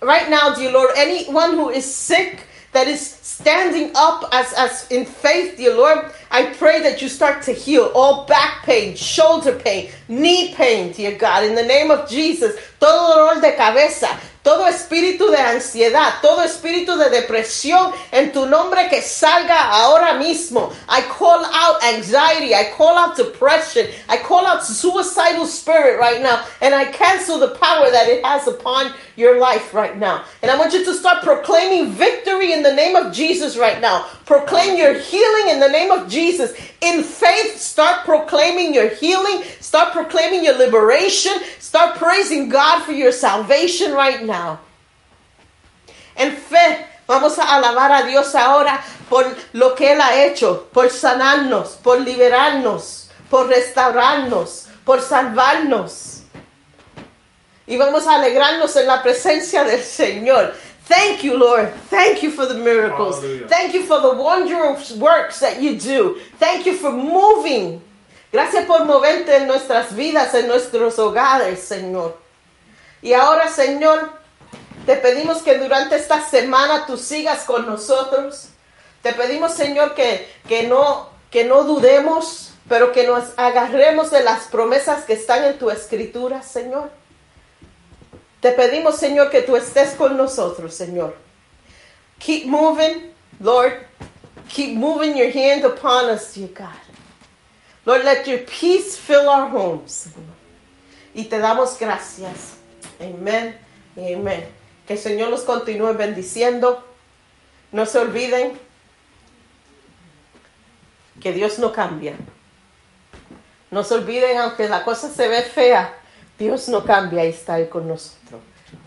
[0.00, 5.04] Right now, dear Lord, anyone who is sick, that is standing up as, as in
[5.04, 9.90] faith, dear Lord, I pray that you start to heal all back pain, shoulder pain,
[10.06, 12.54] knee pain, dear God, in the name of Jesus.
[12.78, 14.16] Todo dolor de cabeza,
[14.48, 20.72] todo espíritu de ansiedad, todo espíritu de depresión, en tu nombre que salga ahora mismo.
[20.88, 26.40] I call out anxiety, I call out depression, I call out suicidal spirit right now,
[26.62, 30.24] and I cancel the power that it has upon your life right now.
[30.40, 34.06] And I want you to start proclaiming victory in the name of Jesus right now.
[34.28, 36.52] Proclaim your healing in the name of Jesus.
[36.82, 43.10] In faith, start proclaiming your healing, start proclaiming your liberation, start praising God for your
[43.10, 44.60] salvation right now.
[46.14, 49.24] En fe, vamos a alabar a Dios ahora por
[49.54, 56.20] lo que Él ha hecho, por sanarnos, por liberarnos, por restaurarnos, por salvarnos.
[57.66, 60.54] Y vamos a alegrarnos en la presencia del Señor.
[60.88, 61.70] Thank you, Lord.
[61.90, 63.20] Thank you for the miracles.
[63.20, 63.48] Hallelujah.
[63.48, 66.18] Thank you for the wondrous works that you do.
[66.38, 67.82] Thank you for moving.
[68.32, 72.16] Gracias por moverte en nuestras vidas, en nuestros hogares, Señor.
[73.02, 74.12] Y ahora, Señor,
[74.86, 78.48] te pedimos que durante esta semana tú sigas con nosotros.
[79.02, 84.44] Te pedimos, Señor, que, que, no, que no dudemos, pero que nos agarremos de las
[84.44, 86.90] promesas que están en tu escritura, Señor.
[88.40, 91.16] Te pedimos, Señor, que tú estés con nosotros, Señor.
[92.18, 93.86] Keep moving, Lord.
[94.48, 96.88] Keep moving your hand upon us, dear God.
[97.84, 100.08] Lord, let your peace fill our homes.
[101.14, 102.56] Y te damos gracias.
[103.00, 103.56] Amén
[103.96, 104.46] y amén.
[104.86, 106.84] Que el Señor los continúe bendiciendo.
[107.72, 108.58] No se olviden
[111.20, 112.14] que Dios no cambia.
[113.70, 115.94] No se olviden, aunque la cosa se ve fea,
[116.38, 118.40] Dios no cambia y está ahí con nosotros.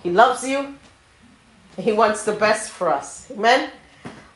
[0.04, 0.76] He loves you.
[1.78, 3.30] He wants the best for us.
[3.32, 3.70] Amen.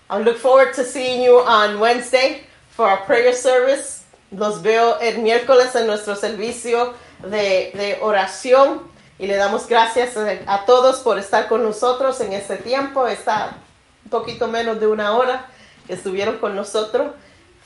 [0.09, 4.03] I look forward to seeing you on Wednesday for our prayer service.
[4.31, 6.93] Los veo el miércoles en nuestro servicio
[7.23, 8.81] de, de oración
[9.17, 13.07] y le damos gracias a, a todos por estar con nosotros en este tiempo.
[13.07, 13.55] Está
[14.03, 15.47] un poquito menos de una hora
[15.87, 17.13] que estuvieron con nosotros.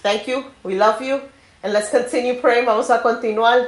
[0.03, 0.45] Thank you.
[0.63, 1.21] We love you.
[1.63, 2.65] And let's continue praying.
[2.65, 3.67] Vamos a continuar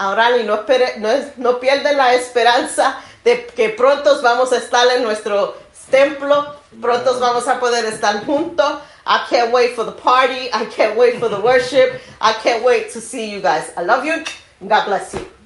[0.00, 4.56] a orar y no, espere, no, no pierden la esperanza de que pronto vamos a
[4.56, 5.58] estar en nuestro
[5.90, 6.54] templo.
[6.80, 8.80] Pronto vamos a poder estar juntos.
[9.06, 10.48] I can't wait for the party.
[10.54, 12.00] I can't wait for the worship.
[12.18, 13.72] I can't wait to see you guys.
[13.76, 14.24] I love you.
[14.66, 15.39] God bless you.